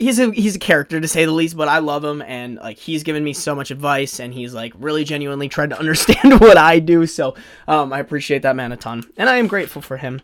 he's 0.00 0.18
a 0.18 0.32
he's 0.32 0.56
a 0.56 0.58
character 0.58 1.00
to 1.00 1.06
say 1.06 1.24
the 1.24 1.30
least. 1.30 1.56
But 1.56 1.68
I 1.68 1.78
love 1.78 2.04
him, 2.04 2.20
and 2.22 2.56
like 2.56 2.78
he's 2.78 3.04
given 3.04 3.22
me 3.22 3.32
so 3.32 3.54
much 3.54 3.70
advice, 3.70 4.18
and 4.18 4.34
he's 4.34 4.52
like 4.52 4.72
really 4.76 5.04
genuinely 5.04 5.48
tried 5.48 5.70
to 5.70 5.78
understand 5.78 6.40
what 6.40 6.58
I 6.58 6.80
do. 6.80 7.06
So 7.06 7.36
um, 7.68 7.92
I 7.92 8.00
appreciate 8.00 8.42
that 8.42 8.56
man 8.56 8.72
a 8.72 8.76
ton, 8.76 9.04
and 9.16 9.30
I 9.30 9.36
am 9.36 9.46
grateful 9.46 9.82
for 9.82 9.98
him. 9.98 10.20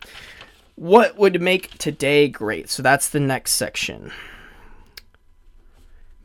What 0.75 1.17
would 1.17 1.41
make 1.41 1.77
today 1.77 2.27
great? 2.27 2.69
So 2.69 2.83
that's 2.83 3.07
the 3.07 3.21
next 3.21 3.53
section. 3.53 4.11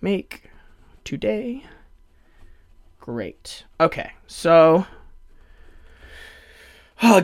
Make 0.01 0.51
today 1.05 1.65
Great. 3.05 3.65
Okay, 3.79 4.13
so 4.27 4.87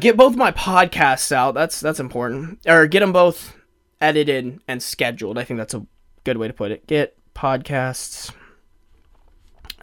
get 0.00 0.16
both 0.16 0.36
my 0.36 0.52
podcasts 0.52 1.32
out. 1.32 1.54
That's 1.54 1.80
that's 1.80 2.00
important. 2.00 2.60
Or 2.66 2.86
get 2.86 3.00
them 3.00 3.12
both 3.12 3.56
edited 4.00 4.60
and 4.66 4.82
scheduled. 4.82 5.38
I 5.38 5.44
think 5.44 5.58
that's 5.58 5.74
a 5.74 5.86
good 6.24 6.36
way 6.36 6.48
to 6.48 6.54
put 6.54 6.70
it. 6.70 6.86
Get 6.86 7.16
podcasts 7.34 8.32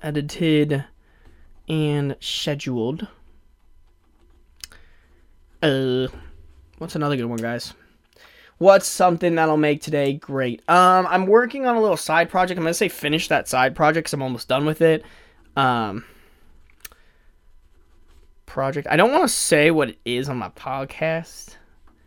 edited 0.01 0.86
and 1.67 2.15
scheduled. 2.19 3.07
Uh, 5.62 6.07
what's 6.77 6.95
another 6.95 7.15
good 7.15 7.25
one, 7.25 7.39
guys? 7.39 7.73
What's 8.60 8.88
something 8.88 9.36
that'll 9.36 9.57
make 9.57 9.81
today 9.81 10.13
great? 10.13 10.67
Um, 10.67 11.05
I'm 11.07 11.27
working 11.27 11.65
on 11.67 11.75
a 11.75 11.81
little 11.81 11.97
side 11.97 12.29
project. 12.29 12.57
I'm 12.57 12.63
gonna 12.63 12.73
say 12.73 12.89
finish 12.89 13.27
that 13.27 13.47
side 13.47 13.75
project 13.75 14.05
because 14.05 14.13
I'm 14.13 14.23
almost 14.23 14.47
done 14.47 14.65
with 14.65 14.81
it 14.81 15.03
um, 15.57 16.05
project. 18.47 18.88
I 18.89 18.95
don't 18.95 19.12
want 19.12 19.23
to 19.23 19.29
say 19.29 19.69
what 19.69 19.89
it 19.89 19.99
is 20.03 20.27
on 20.27 20.38
my 20.38 20.49
podcast. 20.49 21.55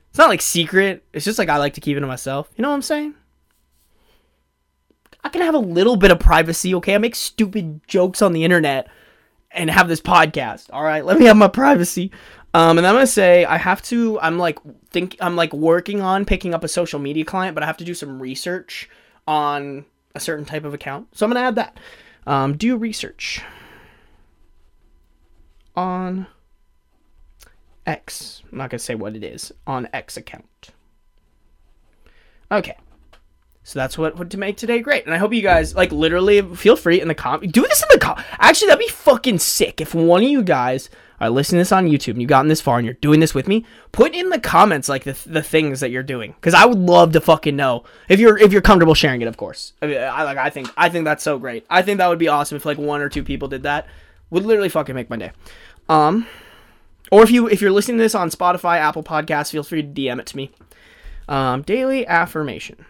It's 0.08 0.18
not 0.18 0.28
like 0.28 0.42
secret. 0.42 1.04
It's 1.12 1.24
just 1.24 1.38
like 1.38 1.48
I 1.48 1.58
like 1.58 1.74
to 1.74 1.80
keep 1.80 1.96
it 1.96 2.00
to 2.00 2.06
myself. 2.06 2.50
You 2.56 2.62
know 2.62 2.70
what 2.70 2.74
I'm 2.74 2.82
saying? 2.82 3.14
I 5.22 5.28
can 5.28 5.42
have 5.42 5.54
a 5.54 5.58
little 5.58 5.96
bit 5.96 6.10
of 6.10 6.18
privacy, 6.18 6.74
okay? 6.76 6.96
I 6.96 6.98
make 6.98 7.14
stupid 7.14 7.82
jokes 7.86 8.22
on 8.22 8.32
the 8.32 8.42
internet 8.42 8.88
and 9.52 9.70
have 9.70 9.86
this 9.86 10.00
podcast. 10.00 10.66
All 10.72 10.82
right, 10.82 11.04
let 11.04 11.18
me 11.18 11.26
have 11.26 11.36
my 11.36 11.48
privacy. 11.48 12.10
Um, 12.52 12.78
and 12.78 12.86
I'm 12.86 12.94
gonna 12.94 13.06
say 13.06 13.44
I 13.44 13.58
have 13.58 13.80
to. 13.82 14.18
I'm 14.20 14.38
like 14.38 14.58
think 14.90 15.16
I'm 15.20 15.36
like 15.36 15.52
working 15.52 16.00
on 16.00 16.24
picking 16.24 16.52
up 16.54 16.64
a 16.64 16.68
social 16.68 16.98
media 16.98 17.24
client, 17.24 17.54
but 17.54 17.62
I 17.62 17.66
have 17.66 17.76
to 17.76 17.84
do 17.84 17.94
some 17.94 18.20
research 18.20 18.88
on 19.28 19.84
a 20.16 20.20
certain 20.20 20.44
type 20.44 20.64
of 20.64 20.74
account. 20.74 21.16
So 21.16 21.24
I'm 21.24 21.32
gonna 21.32 21.46
add 21.46 21.54
that. 21.56 21.78
Um, 22.26 22.56
do 22.56 22.76
research 22.76 23.40
on 25.80 26.26
X. 27.86 28.42
I'm 28.52 28.58
not 28.58 28.70
going 28.70 28.78
to 28.78 28.84
say 28.84 28.94
what 28.94 29.16
it 29.16 29.24
is. 29.24 29.52
On 29.66 29.88
X 29.92 30.16
account. 30.16 30.70
Okay. 32.52 32.76
So 33.62 33.78
that's 33.78 33.96
what 33.96 34.16
would 34.16 34.30
to 34.32 34.38
make 34.38 34.56
today 34.56 34.80
great. 34.80 35.04
And 35.04 35.14
I 35.14 35.18
hope 35.18 35.32
you 35.32 35.42
guys 35.42 35.74
like 35.74 35.92
literally 35.92 36.42
feel 36.56 36.76
free 36.76 37.00
in 37.00 37.08
the 37.08 37.14
com 37.14 37.40
do 37.40 37.62
this 37.62 37.82
in 37.82 37.88
the 37.92 37.98
com 37.98 38.18
actually 38.38 38.68
that'd 38.68 38.84
be 38.84 38.88
fucking 38.88 39.38
sick 39.38 39.80
if 39.80 39.94
one 39.94 40.22
of 40.22 40.28
you 40.28 40.42
guys 40.42 40.90
are 41.20 41.30
listening 41.30 41.58
to 41.58 41.60
this 41.60 41.72
on 41.72 41.86
YouTube 41.86 42.12
and 42.12 42.22
you've 42.22 42.28
gotten 42.28 42.48
this 42.48 42.62
far 42.62 42.78
and 42.78 42.86
you're 42.86 42.94
doing 42.94 43.20
this 43.20 43.34
with 43.34 43.46
me, 43.46 43.64
put 43.92 44.14
in 44.14 44.30
the 44.30 44.40
comments 44.40 44.88
like 44.88 45.04
the, 45.04 45.16
the 45.26 45.42
things 45.42 45.80
that 45.80 45.90
you're 45.90 46.02
doing 46.02 46.32
because 46.32 46.54
I 46.54 46.64
would 46.64 46.78
love 46.78 47.12
to 47.12 47.20
fucking 47.20 47.54
know 47.54 47.84
if 48.08 48.18
you're 48.18 48.38
if 48.38 48.52
you're 48.52 48.62
comfortable 48.62 48.94
sharing 48.94 49.20
it. 49.20 49.28
Of 49.28 49.36
course, 49.36 49.74
I, 49.82 49.86
mean, 49.86 49.98
I 49.98 50.24
like 50.24 50.38
I 50.38 50.50
think 50.50 50.70
I 50.76 50.88
think 50.88 51.04
that's 51.04 51.22
so 51.22 51.38
great. 51.38 51.64
I 51.70 51.82
think 51.82 51.98
that 51.98 52.08
would 52.08 52.18
be 52.18 52.28
awesome 52.28 52.56
if 52.56 52.64
like 52.64 52.78
one 52.78 53.02
or 53.02 53.08
two 53.08 53.22
people 53.22 53.48
did 53.48 53.62
that. 53.64 53.86
Would 54.30 54.46
literally 54.46 54.68
fucking 54.68 54.94
make 54.94 55.10
my 55.10 55.16
day. 55.16 55.32
Um, 55.90 56.28
or 57.10 57.24
if 57.24 57.32
you 57.32 57.48
if 57.48 57.60
you're 57.60 57.72
listening 57.72 57.98
to 57.98 58.04
this 58.04 58.14
on 58.14 58.30
Spotify, 58.30 58.76
Apple 58.78 59.02
Podcasts, 59.02 59.50
feel 59.50 59.64
free 59.64 59.82
to 59.82 59.88
DM 59.88 60.20
it 60.20 60.26
to 60.26 60.36
me. 60.36 60.52
Um, 61.28 61.62
daily 61.62 62.06
affirmation. 62.06 62.86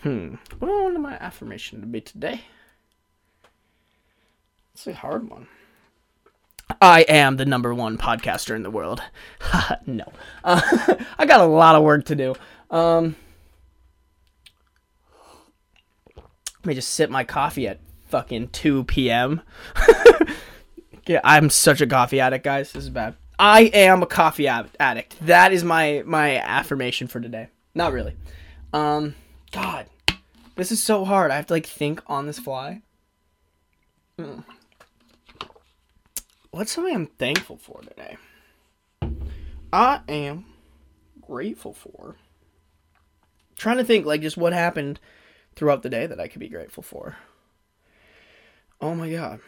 Hmm. 0.00 0.36
What 0.58 0.68
do 0.68 0.74
I 0.74 0.82
want 0.82 1.00
my 1.00 1.14
affirmation 1.14 1.80
to 1.82 1.86
be 1.86 2.00
today? 2.00 2.42
It's 4.72 4.86
a 4.86 4.94
hard 4.94 5.28
one. 5.28 5.48
I 6.80 7.02
am 7.02 7.36
the 7.36 7.44
number 7.44 7.74
one 7.74 7.98
podcaster 7.98 8.56
in 8.56 8.62
the 8.62 8.70
world. 8.70 9.02
no. 9.86 10.10
Uh, 10.42 10.60
I 11.18 11.26
got 11.26 11.40
a 11.40 11.46
lot 11.46 11.76
of 11.76 11.82
work 11.82 12.06
to 12.06 12.14
do. 12.14 12.34
Um, 12.70 13.16
let 16.16 16.66
me 16.66 16.74
just 16.74 16.90
sip 16.90 17.10
my 17.10 17.22
coffee 17.22 17.68
at 17.68 17.80
fucking 18.08 18.48
2 18.48 18.84
p.m. 18.84 19.42
yeah, 21.06 21.20
I'm 21.24 21.50
such 21.50 21.80
a 21.80 21.86
coffee 21.86 22.20
addict, 22.20 22.44
guys. 22.44 22.72
This 22.72 22.84
is 22.84 22.90
bad. 22.90 23.14
I 23.38 23.62
am 23.74 24.02
a 24.02 24.06
coffee 24.06 24.46
addict. 24.46 25.16
That 25.26 25.52
is 25.52 25.64
my 25.64 26.02
my 26.06 26.38
affirmation 26.38 27.08
for 27.08 27.20
today. 27.20 27.48
Not 27.74 27.92
really. 27.92 28.14
Um, 28.72 29.14
God, 29.50 29.86
this 30.56 30.70
is 30.70 30.82
so 30.82 31.04
hard. 31.04 31.30
I 31.30 31.36
have 31.36 31.46
to 31.46 31.54
like 31.54 31.66
think 31.66 32.02
on 32.06 32.26
this 32.26 32.38
fly. 32.38 32.82
Mm 34.18 34.44
what's 36.54 36.72
something 36.72 36.94
I'm 36.94 37.06
thankful 37.06 37.56
for 37.56 37.80
today? 37.82 38.16
I 39.72 40.00
am 40.08 40.46
grateful 41.20 41.74
for. 41.74 42.16
Trying 43.56 43.78
to 43.78 43.84
think 43.84 44.06
like 44.06 44.20
just 44.20 44.36
what 44.36 44.52
happened 44.52 45.00
throughout 45.56 45.82
the 45.82 45.90
day 45.90 46.06
that 46.06 46.20
I 46.20 46.28
could 46.28 46.40
be 46.40 46.48
grateful 46.48 46.82
for. 46.82 47.16
Oh 48.80 48.94
my 48.94 49.10
god. 49.10 49.40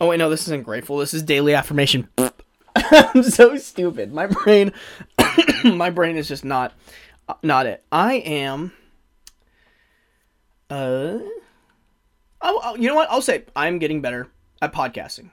Oh 0.00 0.08
wait, 0.08 0.18
no, 0.18 0.30
this 0.30 0.42
isn't 0.42 0.64
grateful. 0.64 0.98
This 0.98 1.14
is 1.14 1.22
daily 1.22 1.54
affirmation. 1.54 2.08
I'm 2.76 3.22
so 3.22 3.56
stupid. 3.56 4.12
My 4.12 4.26
brain 4.26 4.72
my 5.64 5.90
brain 5.90 6.16
is 6.16 6.28
just 6.28 6.44
not 6.44 6.72
not 7.42 7.66
it. 7.66 7.84
I 7.90 8.14
am 8.14 8.72
uh 10.70 11.18
oh, 12.42 12.76
you 12.76 12.88
know 12.88 12.94
what? 12.94 13.10
I'll 13.10 13.22
say 13.22 13.44
I'm 13.56 13.78
getting 13.78 14.00
better 14.00 14.28
at 14.62 14.72
podcasting. 14.72 15.30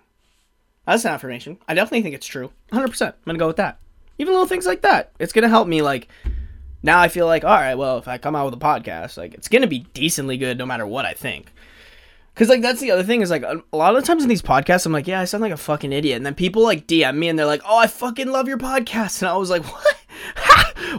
That's 0.85 1.05
an 1.05 1.11
affirmation. 1.11 1.57
I 1.67 1.73
definitely 1.73 2.03
think 2.03 2.15
it's 2.15 2.27
true. 2.27 2.51
100%. 2.71 3.01
I'm 3.01 3.13
going 3.25 3.35
to 3.35 3.39
go 3.39 3.47
with 3.47 3.55
that. 3.57 3.79
Even 4.17 4.33
little 4.33 4.47
things 4.47 4.67
like 4.67 4.81
that. 4.83 5.11
It's 5.19 5.33
going 5.33 5.43
to 5.43 5.49
help 5.49 5.67
me, 5.67 5.81
like, 5.81 6.07
now 6.83 6.99
I 6.99 7.07
feel 7.07 7.25
like, 7.25 7.43
all 7.43 7.55
right, 7.55 7.75
well, 7.75 7.97
if 7.97 8.07
I 8.07 8.17
come 8.17 8.35
out 8.35 8.45
with 8.45 8.53
a 8.53 8.63
podcast, 8.63 9.17
like, 9.17 9.33
it's 9.33 9.47
going 9.47 9.63
to 9.63 9.67
be 9.67 9.79
decently 9.93 10.37
good 10.37 10.57
no 10.57 10.65
matter 10.65 10.85
what 10.85 11.05
I 11.05 11.13
think. 11.13 11.51
Because, 12.35 12.49
like, 12.49 12.61
that's 12.61 12.81
the 12.81 12.91
other 12.91 13.01
thing 13.01 13.21
is, 13.21 13.31
like, 13.31 13.43
a 13.43 13.61
lot 13.71 13.95
of 13.95 14.01
the 14.01 14.05
times 14.05 14.21
in 14.21 14.29
these 14.29 14.41
podcasts, 14.41 14.85
I'm 14.85 14.91
like, 14.91 15.07
yeah, 15.07 15.21
I 15.21 15.25
sound 15.25 15.41
like 15.41 15.53
a 15.53 15.57
fucking 15.57 15.93
idiot. 15.93 16.17
And 16.17 16.25
then 16.25 16.35
people, 16.35 16.63
like, 16.63 16.85
DM 16.85 17.15
me 17.15 17.29
and 17.29 17.39
they're 17.39 17.45
like, 17.45 17.61
oh, 17.65 17.77
I 17.77 17.87
fucking 17.87 18.27
love 18.27 18.47
your 18.47 18.57
podcast. 18.57 19.21
And 19.21 19.29
I 19.29 19.37
was 19.37 19.49
like, 19.49 19.63
what? 19.63 19.95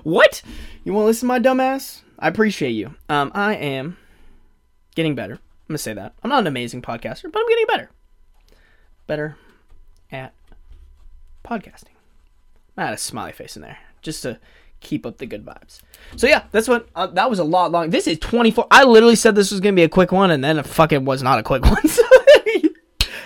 what? 0.02 0.42
You 0.82 0.94
want 0.94 1.02
to 1.02 1.06
listen 1.08 1.28
to 1.28 1.34
my 1.34 1.38
dumbass? 1.38 2.00
I 2.18 2.28
appreciate 2.28 2.70
you. 2.70 2.94
Um, 3.10 3.30
I 3.34 3.54
am 3.54 3.98
getting 4.94 5.14
better. 5.14 5.34
I'm 5.34 5.72
gonna 5.72 5.78
say 5.78 5.92
that. 5.94 6.14
I'm 6.22 6.30
not 6.30 6.40
an 6.40 6.46
amazing 6.46 6.80
podcaster, 6.80 7.30
but 7.30 7.40
I'm 7.40 7.48
getting 7.48 7.66
better. 7.66 7.90
Better 9.06 9.36
at 10.10 10.32
podcasting. 11.44 11.94
I 12.76 12.84
had 12.84 12.94
a 12.94 12.98
smiley 12.98 13.32
face 13.32 13.56
in 13.56 13.62
there 13.62 13.78
just 14.00 14.22
to 14.22 14.38
keep 14.86 15.04
up 15.04 15.18
the 15.18 15.26
good 15.26 15.44
vibes. 15.44 15.80
So 16.14 16.26
yeah, 16.26 16.44
that's 16.52 16.68
what 16.68 16.88
uh, 16.94 17.08
that 17.08 17.28
was 17.28 17.38
a 17.38 17.44
lot 17.44 17.72
long. 17.72 17.90
This 17.90 18.06
is 18.06 18.18
24. 18.20 18.68
I 18.70 18.84
literally 18.84 19.16
said 19.16 19.34
this 19.34 19.50
was 19.50 19.60
gonna 19.60 19.74
be 19.74 19.82
a 19.82 19.88
quick 19.88 20.12
one, 20.12 20.30
and 20.30 20.42
then 20.42 20.58
it 20.58 20.66
fucking 20.66 21.04
was 21.04 21.22
not 21.22 21.38
a 21.38 21.42
quick 21.42 21.64
one. 21.64 21.86
So 21.88 22.02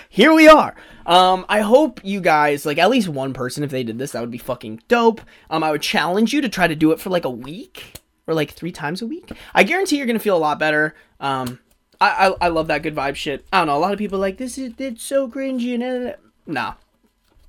here 0.09 0.33
we 0.33 0.47
are. 0.47 0.75
Um, 1.05 1.45
I 1.47 1.61
hope 1.61 2.01
you 2.03 2.19
guys 2.19 2.65
like 2.65 2.77
at 2.77 2.89
least 2.89 3.07
one 3.07 3.33
person. 3.33 3.63
If 3.63 3.69
they 3.69 3.83
did 3.83 3.99
this, 3.99 4.11
that 4.11 4.21
would 4.21 4.31
be 4.31 4.37
fucking 4.37 4.81
dope. 4.87 5.21
Um, 5.49 5.63
I 5.63 5.71
would 5.71 5.81
challenge 5.81 6.33
you 6.33 6.41
to 6.41 6.49
try 6.49 6.67
to 6.67 6.75
do 6.75 6.91
it 6.91 6.99
for 6.99 7.09
like 7.09 7.25
a 7.25 7.29
week 7.29 7.99
or 8.27 8.33
like 8.33 8.51
three 8.51 8.71
times 8.71 9.01
a 9.01 9.07
week. 9.07 9.31
I 9.53 9.63
guarantee 9.63 9.97
you're 9.97 10.07
gonna 10.07 10.19
feel 10.19 10.37
a 10.37 10.39
lot 10.39 10.59
better. 10.59 10.95
Um, 11.19 11.59
I 11.99 12.27
I, 12.27 12.45
I 12.45 12.47
love 12.49 12.67
that 12.67 12.81
good 12.81 12.95
vibe 12.95 13.15
shit. 13.15 13.45
I 13.53 13.59
don't 13.59 13.67
know. 13.67 13.77
A 13.77 13.79
lot 13.79 13.93
of 13.93 13.99
people 13.99 14.19
like 14.19 14.37
this 14.37 14.57
is 14.57 14.73
it's 14.79 15.03
so 15.03 15.27
cringy 15.29 15.75
and 15.75 16.15
nah, 16.47 16.73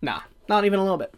nah, 0.02 0.20
not 0.48 0.66
even 0.66 0.78
a 0.78 0.82
little 0.82 0.98
bit 0.98 1.14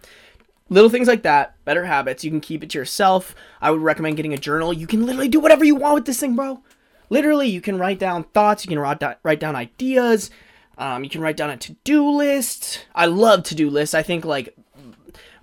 little 0.69 0.91
things 0.91 1.09
like 1.09 1.23
that 1.23 1.57
better 1.65 1.85
habits. 1.85 2.25
You 2.25 2.31
can 2.31 2.41
keep 2.41 2.63
it 2.63 2.71
to 2.71 2.79
yourself. 2.79 3.35
I 3.61 3.71
would 3.71 3.83
recommend 3.83 4.17
getting 4.17 4.35
a 4.35 4.39
journal. 4.39 4.73
You 4.73 4.87
can 4.87 5.05
literally 5.05 5.29
do 5.29 5.41
whatever 5.41 5.65
you 5.65 5.75
want 5.75 5.95
with 5.95 6.07
this 6.07 6.21
thing 6.21 6.37
bro. 6.37 6.63
Literally 7.11 7.49
you 7.49 7.61
can 7.61 7.79
write 7.79 7.99
down 7.99 8.25
thoughts. 8.25 8.65
You 8.65 8.69
can 8.71 8.79
write 8.79 9.01
down, 9.01 9.17
write 9.23 9.41
down 9.41 9.57
ideas. 9.57 10.31
Um, 10.77 11.05
you 11.05 11.11
can 11.11 11.21
write 11.21 11.37
down 11.37 11.51
a 11.51 11.57
to-do 11.57 12.11
list. 12.11 12.87
I 12.95 13.07
love 13.07 13.45
to-do 13.45 13.71
lists. 13.71 13.95
I 13.95 14.03
think 14.03 14.25
like 14.25 14.57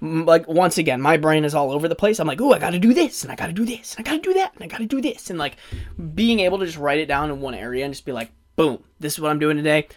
like 0.02 0.48
once 0.48 0.80
again 0.80 1.00
my 1.00 1.16
brain 1.16 1.46
is 1.46 1.54
all 1.54 1.72
over 1.72 1.88
the 1.88 1.96
place. 1.96 2.20
I'm 2.20 2.28
like 2.28 2.42
oh 2.42 2.54
i 2.54 2.60
gotta 2.60 2.80
do 2.80 2.94
this 2.94 3.22
and 3.22 3.32
i 3.32 3.36
gotta 3.36 3.54
do 3.54 3.66
this 3.66 3.96
and 3.96 4.06
i 4.06 4.10
gotta 4.10 4.22
do 4.22 4.34
that 4.34 4.54
and 4.56 4.64
i 4.64 4.68
gotta 4.68 4.88
do 4.88 5.00
this. 5.00 5.30
And 5.30 5.38
like 5.38 5.58
being 6.16 6.40
able 6.40 6.58
to 6.58 6.66
just 6.66 6.78
write 6.78 7.00
it 7.00 7.06
down 7.06 7.30
in 7.30 7.40
one 7.40 7.54
area 7.54 7.86
and 7.86 7.94
just 7.94 8.06
be 8.06 8.12
like 8.12 8.32
boom 8.56 8.84
this 9.00 9.14
is 9.14 9.20
what 9.20 9.30
i'm 9.30 9.40
doing 9.40 9.58
today. 9.58 9.88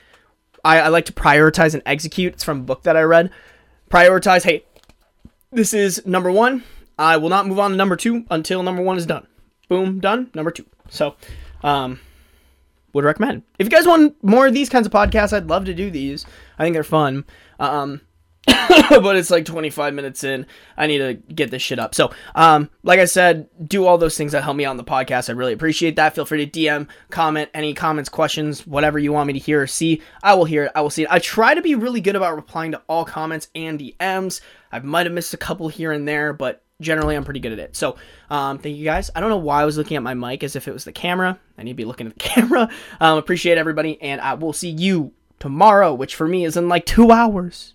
I, 0.64 0.80
I 0.80 0.88
like 0.88 1.06
to 1.06 1.12
prioritize 1.12 1.74
and 1.74 1.82
execute. 1.84 2.34
It's 2.34 2.44
from 2.44 2.60
a 2.60 2.64
book 2.64 2.84
that 2.84 2.96
i 2.96 3.02
read. 3.02 3.30
Prioritize 3.90 4.42
hey 4.42 4.64
this 5.54 5.72
is 5.74 6.04
number 6.06 6.30
one. 6.30 6.64
I 6.98 7.16
will 7.16 7.28
not 7.28 7.46
move 7.46 7.58
on 7.58 7.70
to 7.72 7.76
number 7.76 7.96
two 7.96 8.24
until 8.30 8.62
number 8.62 8.82
one 8.82 8.96
is 8.96 9.06
done. 9.06 9.26
Boom, 9.68 10.00
done. 10.00 10.30
Number 10.34 10.50
two. 10.50 10.66
So, 10.88 11.16
um, 11.62 12.00
would 12.92 13.04
recommend. 13.04 13.42
If 13.58 13.66
you 13.66 13.70
guys 13.70 13.86
want 13.86 14.22
more 14.22 14.46
of 14.46 14.54
these 14.54 14.68
kinds 14.68 14.86
of 14.86 14.92
podcasts, 14.92 15.32
I'd 15.32 15.48
love 15.48 15.64
to 15.64 15.74
do 15.74 15.90
these. 15.90 16.24
I 16.58 16.64
think 16.64 16.74
they're 16.74 16.84
fun. 16.84 17.24
Um, 17.58 18.00
but 18.46 19.16
it's 19.16 19.30
like 19.30 19.44
25 19.44 19.94
minutes 19.94 20.24
in. 20.24 20.46
I 20.76 20.86
need 20.86 20.98
to 20.98 21.14
get 21.14 21.50
this 21.50 21.62
shit 21.62 21.78
up. 21.78 21.94
So, 21.94 22.12
um, 22.34 22.68
like 22.82 23.00
I 23.00 23.04
said, 23.06 23.48
do 23.66 23.86
all 23.86 23.98
those 23.98 24.16
things 24.16 24.32
that 24.32 24.42
help 24.42 24.56
me 24.56 24.64
out 24.64 24.70
on 24.70 24.76
the 24.76 24.84
podcast. 24.84 25.28
I 25.28 25.32
really 25.32 25.52
appreciate 25.52 25.96
that. 25.96 26.14
Feel 26.14 26.26
free 26.26 26.44
to 26.44 26.60
DM, 26.60 26.88
comment, 27.10 27.50
any 27.54 27.74
comments, 27.74 28.10
questions, 28.10 28.66
whatever 28.66 28.98
you 28.98 29.12
want 29.12 29.26
me 29.28 29.32
to 29.34 29.38
hear 29.38 29.62
or 29.62 29.66
see. 29.66 30.02
I 30.22 30.34
will 30.34 30.44
hear 30.44 30.64
it. 30.64 30.72
I 30.74 30.82
will 30.82 30.90
see 30.90 31.04
it. 31.04 31.08
I 31.10 31.18
try 31.18 31.54
to 31.54 31.62
be 31.62 31.74
really 31.74 32.00
good 32.00 32.16
about 32.16 32.36
replying 32.36 32.72
to 32.72 32.82
all 32.88 33.04
comments 33.04 33.48
and 33.54 33.78
DMs. 33.78 34.40
I 34.70 34.80
might 34.80 35.06
have 35.06 35.14
missed 35.14 35.34
a 35.34 35.38
couple 35.38 35.68
here 35.68 35.92
and 35.92 36.06
there, 36.06 36.32
but 36.32 36.62
generally 36.80 37.14
I'm 37.14 37.24
pretty 37.24 37.40
good 37.40 37.52
at 37.52 37.58
it. 37.58 37.76
So, 37.76 37.96
um, 38.30 38.58
thank 38.58 38.76
you 38.76 38.84
guys. 38.84 39.10
I 39.14 39.20
don't 39.20 39.30
know 39.30 39.36
why 39.36 39.62
I 39.62 39.64
was 39.64 39.78
looking 39.78 39.96
at 39.96 40.02
my 40.02 40.14
mic 40.14 40.42
as 40.42 40.56
if 40.56 40.68
it 40.68 40.72
was 40.72 40.84
the 40.84 40.92
camera. 40.92 41.38
I 41.56 41.62
need 41.62 41.72
to 41.72 41.76
be 41.76 41.84
looking 41.84 42.06
at 42.06 42.14
the 42.14 42.20
camera. 42.28 42.68
Um, 43.00 43.18
appreciate 43.18 43.58
everybody, 43.58 44.00
and 44.02 44.20
I 44.20 44.34
will 44.34 44.52
see 44.52 44.70
you 44.70 45.12
tomorrow, 45.38 45.94
which 45.94 46.14
for 46.14 46.26
me 46.26 46.44
is 46.44 46.56
in 46.56 46.68
like 46.68 46.86
two 46.86 47.10
hours. 47.10 47.74